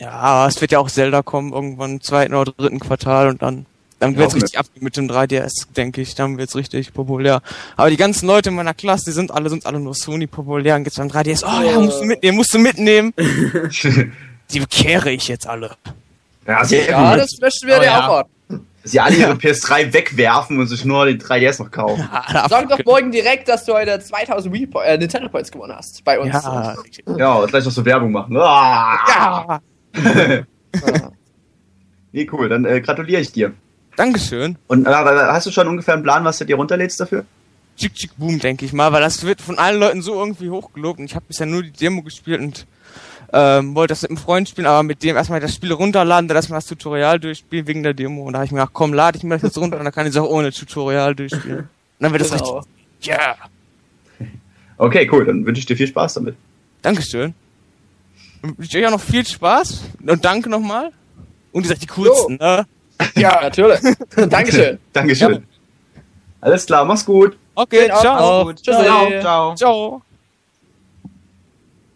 [0.00, 3.66] Ja, es wird ja auch Zelda kommen, irgendwann im zweiten oder dritten Quartal und dann,
[3.98, 7.42] dann wird's Ja, richtig abgehen mit dem 3DS, denke ich, dann wird's richtig populär.
[7.76, 10.76] Aber die ganzen Leute in meiner Klasse, die sind alle, sind alle nur Sony populär
[10.76, 13.12] und jetzt beim 3DS, oh ja, musst du mitnehmen, musst du mitnehmen.
[14.52, 15.76] Die bekehre ich jetzt alle.
[16.46, 17.20] ja, sehr Ja, gut.
[17.20, 18.08] das möchten wir Oh, dir ja.
[18.08, 18.24] auch
[18.82, 22.08] sie alle ihre PS3 wegwerfen und sich nur den 3DS noch kaufen.
[22.48, 26.18] Sag doch morgen direkt, dass du heute 2000 Wii äh, Nintendo Points gewonnen hast bei
[26.18, 26.32] uns.
[26.32, 26.74] Ja,
[27.16, 28.36] Ja, und gleich noch so Werbung machen.
[28.38, 28.98] Ah!
[29.08, 29.60] ja.
[32.12, 33.52] Nee, cool, dann äh, gratuliere ich dir.
[33.96, 34.56] Dankeschön.
[34.66, 37.24] Und äh, hast du schon ungefähr einen Plan, was du dir runterlädst dafür?
[37.76, 40.98] Chick Chick Boom, denke ich mal, weil das wird von allen Leuten so irgendwie hochgelobt
[40.98, 42.66] und ich habe bisher nur die Demo gespielt und
[43.32, 46.36] ähm, wollte das mit einem Freund spielen, aber mit dem erstmal das Spiel runterladen, dann
[46.36, 49.16] erstmal das Tutorial durchspielen wegen der Demo und da habe ich mir gedacht, komm, lade
[49.18, 51.58] ich mir das jetzt runter und dann kann ich es auch ohne Tutorial durchspielen.
[51.60, 51.68] Und
[52.00, 52.58] dann wird das Genau.
[52.58, 53.06] richtig.
[53.06, 53.36] Ja,
[54.78, 56.34] Okay, cool, dann wünsche ich dir viel Spaß damit.
[56.82, 57.34] Dankeschön.
[58.58, 60.90] Ich euch auch noch viel Spaß und danke nochmal.
[61.52, 62.64] Und ihr seid die coolsten, ne?
[63.16, 63.80] Ja, natürlich.
[64.28, 64.78] Dankeschön.
[64.92, 65.32] Dankeschön.
[65.32, 65.38] Ja.
[66.40, 67.36] Alles klar, mach's gut.
[67.54, 68.44] Okay, Abend ciao.
[68.44, 68.56] Gut.
[68.62, 68.76] Tschüss.
[68.76, 69.54] Ciao, ciao.
[69.54, 70.02] Ciao.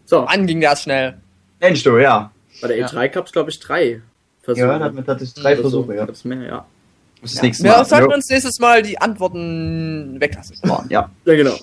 [0.05, 1.17] So, Wann ging das schnell?
[1.59, 2.31] Mensch, du, ja.
[2.61, 2.87] bei der Ja.
[2.87, 4.01] E3 gab's glaube ich drei
[4.43, 4.67] Versuche.
[4.67, 5.61] Ja, damit hatte ich drei so.
[5.61, 6.05] Versuche, ja.
[6.05, 6.65] Gab's mehr, ja.
[7.21, 7.85] Das nächste Wir Mal.
[7.85, 8.15] sollten Jo.
[8.15, 10.57] uns nächstes Mal die Antworten weglassen.
[10.89, 11.09] Ja.
[11.25, 11.55] Ja, genau.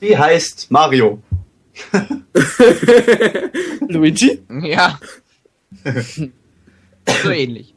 [0.00, 1.20] Die heißt Mario.
[3.88, 4.42] Luigi?
[4.62, 4.98] Ja.
[7.22, 7.74] so ähnlich.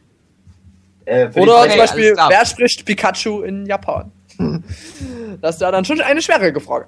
[1.05, 4.11] Äh, Oder zum Beispiel, wer spricht Pikachu in Japan?
[5.39, 6.87] Das ist ja dann schon eine schwierige Frage.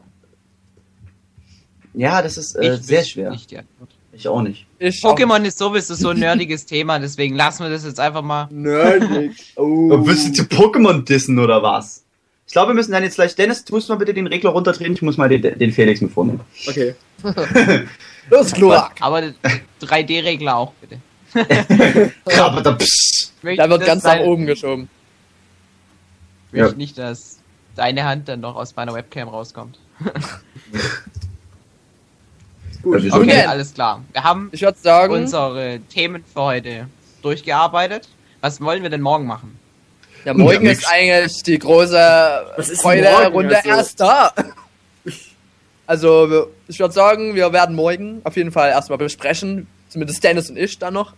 [1.93, 3.29] Ja, das ist äh, Ich sehr schwer.
[3.29, 3.89] Nicht, Antwort.
[4.11, 4.65] Ich auch nicht.
[4.79, 8.47] Ich Pokémon ist sowieso so ein nerdiges Thema, deswegen lassen wir das jetzt einfach mal.
[8.51, 9.53] Nerdig.
[9.55, 10.05] Oh.
[10.05, 12.03] Willst du zu Pokémon dissen oder was?
[12.49, 13.35] Ich glaube, wir müssen dann jetzt gleich.
[13.35, 14.93] Dennis, tust du mal bitte den Regler runterdrehen?
[14.93, 16.39] Ich muss mal den, den Felix mit vornehmen.
[16.67, 16.95] Okay.
[18.31, 18.93] Los, Klorak.
[19.01, 19.21] Aber
[19.83, 20.99] 3D-Regler auch bitte.
[22.41, 22.75] Aber da,
[23.55, 24.89] Da wird ganz nach oben geschoben.
[26.47, 26.75] Ich möchte Ja.
[26.77, 27.37] nicht, dass
[27.75, 29.77] deine Hand dann noch aus meiner Webcam rauskommt.
[32.81, 32.97] Gut.
[32.97, 33.45] Okay, Okay.
[33.45, 34.03] alles klar.
[34.11, 36.87] Wir haben Ich sagen, unsere Themen für heute
[37.21, 38.09] durchgearbeitet.
[38.41, 39.58] Was wollen wir denn morgen machen?
[40.25, 42.45] Ja, morgen Ja, ist eigentlich die große
[42.81, 43.57] Freude-Runde?
[43.57, 44.33] Also- erst da.
[45.89, 50.55] Also, ich würde sagen, wir werden morgen auf jeden Fall erstmal besprechen, zumindest Dennis und
[50.55, 51.15] ich dann noch,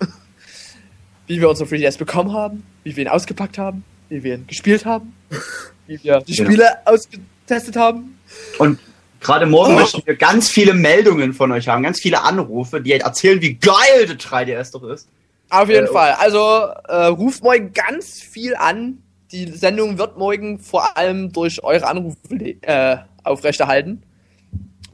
[1.28, 4.86] wie wir unsere 3DS bekommen haben, wie wir ihn ausgepackt haben, wie wir ihn gespielt
[4.86, 5.14] haben,
[5.88, 6.36] wie wir die.
[6.36, 8.18] Spiele ausgetestet haben.
[8.60, 8.80] Und
[9.20, 13.42] gerade morgen möchten wir ganz viele Meldungen von euch haben, ganz viele Anrufe, die erzählen,
[13.42, 15.10] wie geil der 3DS doch ist.
[15.52, 16.14] Auf jeden Äh, Fall.
[16.14, 16.40] Also
[16.88, 19.04] äh, ruft morgen ganz viel an.
[19.32, 22.18] Die Sendung wird morgen vor allem durch eure Anrufe
[22.62, 24.04] äh, aufrechterhalten.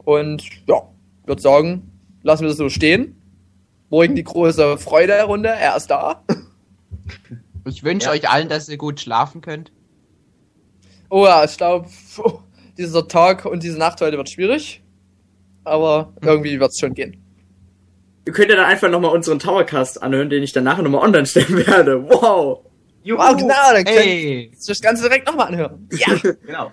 [0.04, 0.82] Und ja,
[1.26, 1.90] würde sagen,
[2.22, 3.14] lassen wir das so stehen.
[3.90, 5.48] Morgen die große Freude-Runde.
[5.48, 6.22] Er ist da.
[7.66, 8.12] Ich wünsche Ja.
[8.12, 9.72] euch allen, dass ihr gut schlafen könnt.
[11.10, 11.88] Oh ja, ich glaube,
[12.76, 14.82] dieser Tag und diese Nacht heute wird schwierig.
[15.64, 17.22] Aber irgendwie wird es schon gehen.
[18.28, 21.24] Ihr könnt ja dann einfach nochmal unseren Towercast anhören, den ich dann nachher nochmal online
[21.24, 22.06] stellen werde.
[22.10, 22.60] Wow.
[23.02, 23.18] Juhu.
[23.18, 25.88] Wow, genau, dann könnt ihr das Ganze direkt nochmal anhören.
[25.92, 26.08] Ja.
[26.44, 26.70] Genau.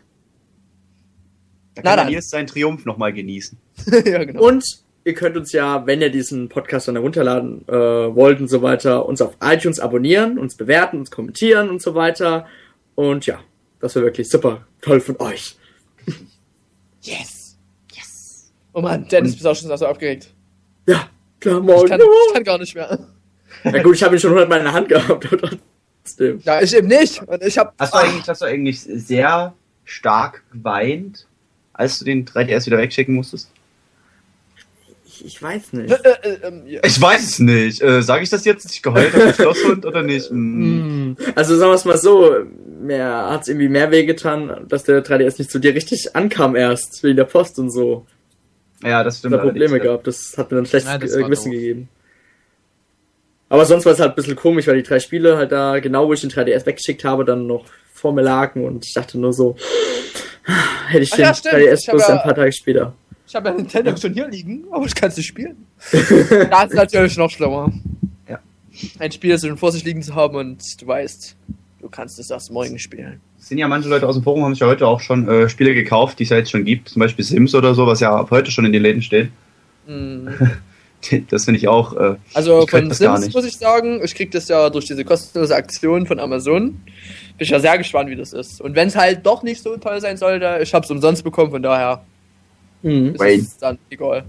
[1.76, 2.08] Da Na kann dann.
[2.08, 3.58] Nils seinen Triumph nochmal genießen.
[4.06, 4.46] ja, genau.
[4.46, 4.66] Und
[5.06, 9.06] ihr könnt uns ja, wenn ihr diesen Podcast dann herunterladen äh, wollt und so weiter,
[9.06, 12.48] uns auf iTunes abonnieren, uns bewerten, uns kommentieren und so weiter.
[12.96, 13.40] Und ja,
[13.80, 15.56] das wäre wirklich super toll von euch.
[17.02, 17.58] Yes!
[18.74, 20.34] oh Mann, Dennis, bist auch schon so aufgeregt.
[20.86, 21.10] Ja,
[21.46, 23.00] klar, Ich kann, ich kann gar nicht mehr.
[23.64, 25.28] Na gut, ich habe ihn schon hundertmal in der Hand gehabt,
[26.04, 26.40] trotzdem.
[26.44, 27.22] Ja, ich eben nicht.
[27.24, 27.74] Und ich hab.
[27.80, 29.54] Hast du eigentlich, hast du eigentlich sehr
[29.86, 31.28] stark geweint,
[31.74, 33.50] als du den 3DS wieder wegschicken musstest?
[35.24, 35.92] Ich, weiß nicht.
[35.92, 36.82] Äh, äh, äh, ähm, ja.
[36.84, 37.82] Ich weiß es nicht.
[37.82, 40.30] Äh, Sage ich das jetzt, dass ich geheult habe, Schlosshund oder nicht?
[40.30, 41.16] Hm.
[41.36, 42.36] Also sagen wir es mal so,
[42.82, 47.16] mir hat's irgendwie mehr wehgetan, dass der 3DS nicht zu dir richtig ankam erst, wegen
[47.16, 48.06] der Post und so.
[48.84, 49.34] Ja, das stimmt.
[49.34, 50.06] da Probleme gehabt.
[50.08, 51.60] Das hat mir dann Ja, war Gewissen doof.
[51.60, 51.90] gegeben.
[53.50, 56.08] Aber sonst war es halt ein bisschen komisch, weil die drei Spiele halt da, genau
[56.08, 59.34] wo ich den 3DS weggeschickt habe, dann noch vor mir lagen und ich dachte nur
[59.34, 59.56] so,
[60.88, 61.56] hätte ich Ach den ja, stimmt.
[61.56, 62.94] 3DS Ich hab bloß ja- ein paar Tage später.
[63.28, 65.66] Ich habe ja Nintendo schon hier liegen, aber ich kann es nicht spielen.
[65.92, 67.72] das ist natürlich noch schlimmer.
[68.30, 68.40] Ja.
[69.00, 71.36] Ein Spiel schon vor sich liegen zu haben und du weißt,
[71.82, 73.22] du kannst es erst morgen spielen.
[73.46, 75.48] Es sind ja manche Leute aus dem Forum, haben sich ja heute auch schon äh,
[75.50, 76.90] Spiele gekauft, die es ja jetzt schon gibt.
[76.90, 79.30] Zum Beispiel Sims oder so, was ja ab heute schon in den Läden steht.
[79.86, 80.30] Hm.
[81.30, 81.96] Das finde ich auch.
[81.96, 83.36] Äh, Also Ich von das gar Sims nicht.
[83.36, 86.70] muss ich sagen, ich krieg das ja durch diese kostenlose Aktion von Amazon.
[86.72, 86.82] Bin
[87.38, 88.60] ich ja sehr gespannt, wie das ist.
[88.60, 91.62] Und wenn es halt doch nicht so toll sein sollte, ich hab's umsonst bekommen, von
[91.62, 92.04] daher
[92.82, 93.14] Mhm.
[93.14, 94.24] ist es dann egal.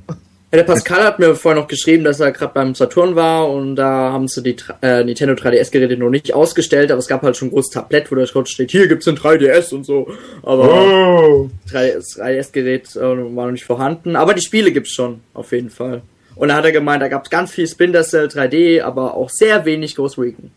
[0.56, 4.10] Der Pascal hat mir vorher noch geschrieben, dass er gerade beim Saturn war und da
[4.10, 7.50] haben sie die äh, Nintendo 3DS-Geräte noch nicht ausgestellt, aber es gab halt schon ein
[7.50, 10.08] großes Tablett, wo da drauf steht, hier gibt's ein 3DS und so.
[10.42, 11.50] Aber oh.
[11.70, 14.16] 3DS 3DS-Gerät äh, war noch nicht vorhanden.
[14.16, 16.00] Aber die Spiele gibt's schon, auf jeden Fall.
[16.36, 19.62] Und da hat er gemeint, da gab's ganz viel Splinter Cell 3D, aber auch sehr
[19.66, 20.50] wenig Ghost Recon.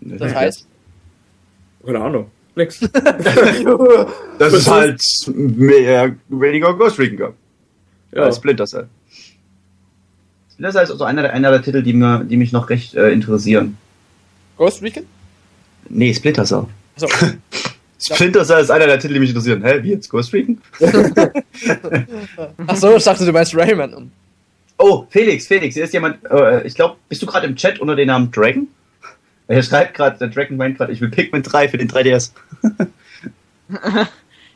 [0.00, 0.66] Das heißt,
[1.84, 2.30] Keine Ahnung.
[2.54, 2.80] Nix.
[4.38, 7.34] Das ist halt mehr, weniger Ghost Recon gab.
[8.16, 8.22] Ja.
[8.22, 8.88] Als Splinter Cell.
[10.50, 12.94] Splinter Cell ist also einer der, einer der Titel, die, mir, die mich noch recht
[12.94, 13.76] äh, interessieren.
[14.56, 15.04] Ghost Recon?
[15.90, 16.64] Nee, Splinter Cell.
[16.96, 17.08] Achso.
[17.98, 19.62] Splinter Cell ist einer der Titel, die mich interessieren.
[19.62, 20.08] Hä, wie jetzt?
[20.08, 20.58] Ghost Recon?
[22.66, 24.10] Achso, ich dachte, du meinst Rayman.
[24.78, 27.96] Oh, Felix, Felix, hier ist jemand, äh, ich glaube, bist du gerade im Chat unter
[27.96, 28.66] dem Namen Dragon?
[29.48, 32.32] Er schreibt gerade, der Dragon meint gerade, ich will Pikmin 3 für den 3DS.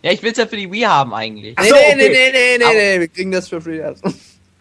[0.02, 1.54] Ja, ich will's ja für die Wii haben eigentlich.
[1.58, 1.96] Ach Nee, so, nee, okay.
[1.96, 3.82] nee, nee, nee, nee, nee, wir kriegen das für free.
[3.82, 4.02] Also.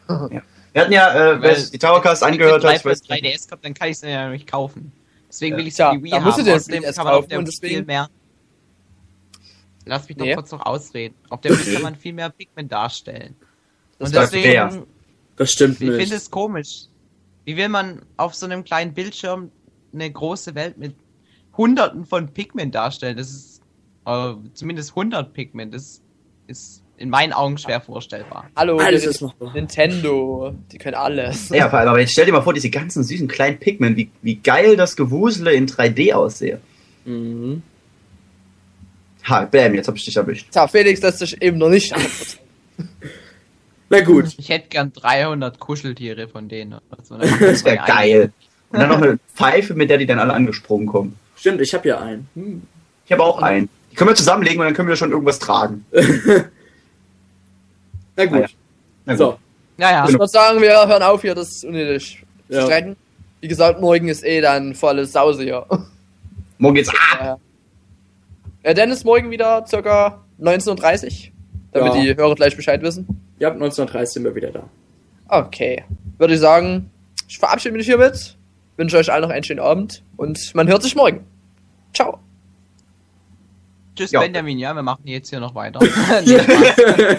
[0.71, 3.65] Wir hatten ja, äh, wer die Towercast Wenn angehört hat, ich weiß das 3DS kommt,
[3.65, 4.91] dann kann ich es ja nicht kaufen.
[5.27, 5.57] Deswegen Ja.
[5.57, 6.23] will ich es Tja, für die Wii haben.
[6.23, 8.09] musst du Außerdem 3DS kann man auf Wii deswegen- viel mehr...
[9.85, 10.35] Lass mich doch Nee.
[10.35, 11.15] kurz noch ausreden.
[11.29, 13.35] Auf der Wii kann man viel mehr Pigment darstellen.
[13.97, 14.83] Das Und deswegen, wer?
[15.37, 15.99] Das stimmt ich nicht.
[15.99, 16.83] finde es komisch.
[17.45, 19.51] Wie will man auf so einem kleinen Bildschirm
[19.93, 20.95] eine große Welt mit
[21.57, 23.17] hunderten von Pigment darstellen?
[23.17, 23.48] Das ist,
[24.09, 25.73] äh, zumindest 100 Pigment.
[25.73, 26.01] Das
[26.47, 28.49] ist in meinen Augen schwer vorstellbar.
[28.55, 29.53] Hallo, Alles ist machbar.
[29.53, 31.49] Nintendo, die können alles.
[31.49, 34.11] Ja, vor allem, aber jetzt stell dir mal vor, diese ganzen süßen kleinen Pikmin, wie,
[34.21, 36.59] wie geil das Gewusele in 3D aussehe.
[37.05, 37.61] Mhm.
[39.29, 40.47] Ha, bam, jetzt hab ich dich erwischt.
[40.51, 42.01] Tja, Felix lässt sich eben noch nicht an.
[43.89, 44.35] Na gut.
[44.37, 46.75] Ich hätte gern 300 Kuscheltiere von denen.
[46.89, 48.33] Also, Das wäre geil.
[48.71, 51.17] Und dann noch eine Pfeife, mit der die dann alle angesprungen kommen.
[51.35, 52.27] Stimmt, ich habe ja einen.
[52.35, 52.61] Hm.
[53.05, 53.69] Ich habe auch einen.
[53.91, 55.85] Die können wir zusammenlegen und dann können wir schon irgendwas tragen.
[58.15, 58.35] Na gut.
[58.37, 58.47] Ah, ja.
[59.05, 59.19] Na gut.
[59.19, 59.39] So.
[59.77, 62.63] Naja, Ich würde sagen, wir hören auf hier, das ist unnötig zu Ja.
[62.65, 62.95] strecken.
[63.41, 65.65] Wie gesagt, morgen ist eh dann volle Sause hier.
[66.57, 66.95] Morgen geht's ab.
[67.21, 67.37] Ja.
[68.65, 71.31] Ja, Dennis morgen wieder circa 19.30 Uhr,
[71.71, 72.01] damit Ja.
[72.01, 73.07] die Hörer gleich Bescheid wissen.
[73.39, 74.63] Ja, ab 1930 sind wir wieder da.
[75.29, 75.85] Okay.
[76.17, 76.89] Würde ich sagen,
[77.29, 78.35] ich verabschiede mich hiermit,
[78.75, 81.21] wünsche euch allen noch einen schönen Abend und man hört sich morgen.
[81.93, 82.19] Ciao.
[83.99, 84.21] Tschüss Ja.
[84.21, 85.79] Benjamin, ja, wir machen jetzt hier noch weiter.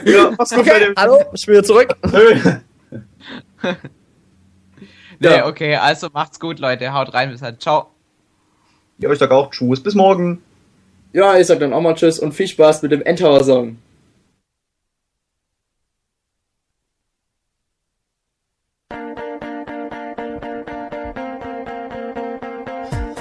[0.05, 1.95] Ja, mach's gut, Okay, hallo, ich bin wieder zurück.
[5.23, 5.47] Nee, Ja.
[5.47, 6.95] okay, also macht's gut, Leute.
[6.95, 7.61] Haut rein, bis halt.
[7.61, 7.91] Ciao.
[8.97, 9.83] Ja, ich sag auch Tschüss.
[9.83, 10.41] Bis morgen.
[11.13, 13.77] Ja, ich sag dann auch mal Tschüss und viel Spaß mit dem Endtower Song.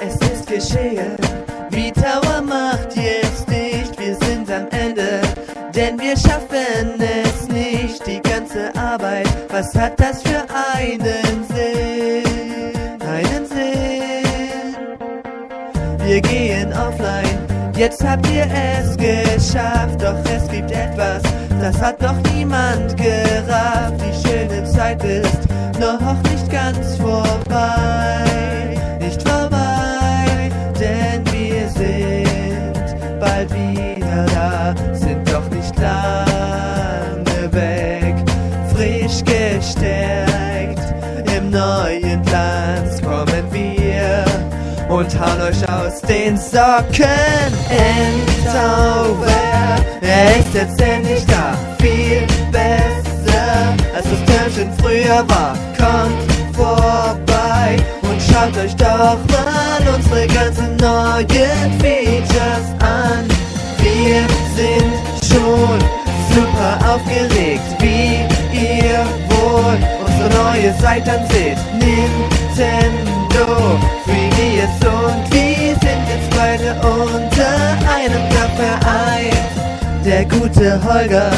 [0.02, 1.16] Es ist geschehen,
[1.70, 2.40] wie Tower
[5.80, 8.06] denn wir schaffen es nicht.
[8.06, 10.42] Die ganze Arbeit, was hat das für
[10.76, 12.98] einen Sinn?
[13.00, 14.76] Einen Sinn.
[16.04, 17.38] Wir gehen offline,
[17.76, 20.02] jetzt habt ihr es geschafft.
[20.02, 21.22] Doch es gibt etwas,
[21.60, 23.59] das hat noch niemand gerafft.
[45.00, 47.08] Und hauen euch aus den Socken.
[47.70, 49.26] Endtower,
[50.02, 55.56] er ist jetzt endlich da, viel besser als das Törnchen früher war.
[55.78, 63.26] Kommt vorbei und schaut euch doch mal unsere ganzen neuen Features an.
[63.78, 64.92] Wir sind
[65.32, 65.78] schon
[66.34, 71.56] super aufgeregt, wie ihr wohl unsere neue Seite dann seht.
[71.78, 73.80] Nintendo,
[80.52, 81.30] gute Holger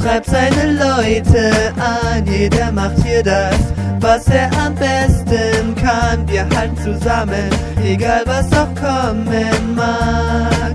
[0.00, 3.58] treibt seine Leute an, jeder macht hier das,
[4.00, 6.28] was er am besten kann.
[6.28, 7.50] Wir halten zusammen,
[7.84, 10.74] egal was auch kommen mag,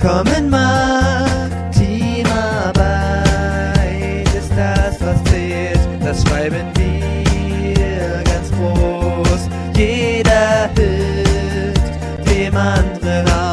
[0.00, 1.50] kommen mag.
[1.72, 2.24] Teamarbeit
[4.34, 9.48] ist das, was zählt, das schreiben wir ganz groß.
[9.76, 13.43] Jeder hilft dem anderen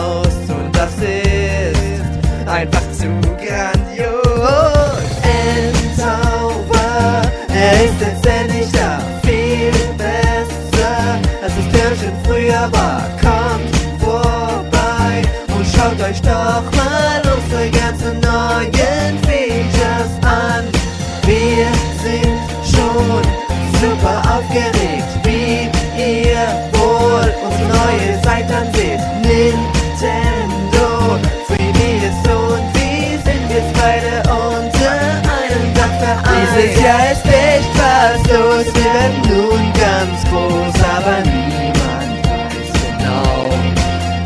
[36.54, 43.34] Dieses Jahr ist echt was los, wir werden nun ganz groß, aber niemand weiß genau,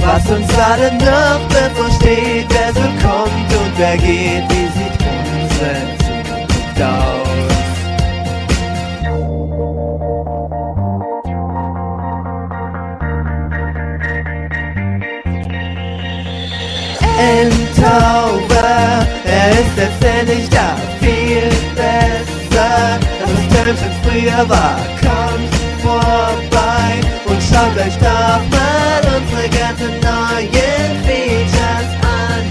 [0.03, 6.81] was uns alle noch bevorsteht, wer so kommt und wer geht, wie sieht unsere Zukunft
[6.81, 7.35] aus.
[17.17, 20.75] Endtower, er ist letztendlich da,
[24.15, 24.77] früher war.
[25.01, 26.89] Kommt vorbei
[27.25, 32.43] und schaut euch doch mal unsere ganzen neuen Features an.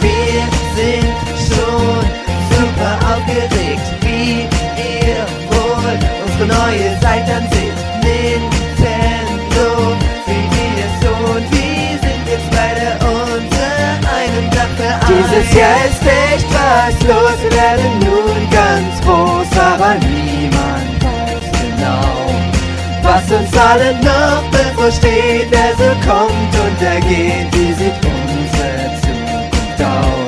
[0.00, 0.44] Wir
[0.76, 1.14] sind
[1.46, 2.04] schon
[2.50, 7.78] super aufgeregt, wie ihr wohl unsere neue Seite seht.
[8.02, 9.96] Nintendo,
[10.26, 11.00] 3DS
[11.30, 13.72] und wir sind jetzt beide unter
[14.18, 15.08] einem Dach vereint.
[15.08, 19.03] Dieses Jahr ist echt was los, wir werden nun ganz
[23.38, 30.23] uns allen noch bevorsteht, der so kommt und er geht, wie sieht unsere Zukunft aus?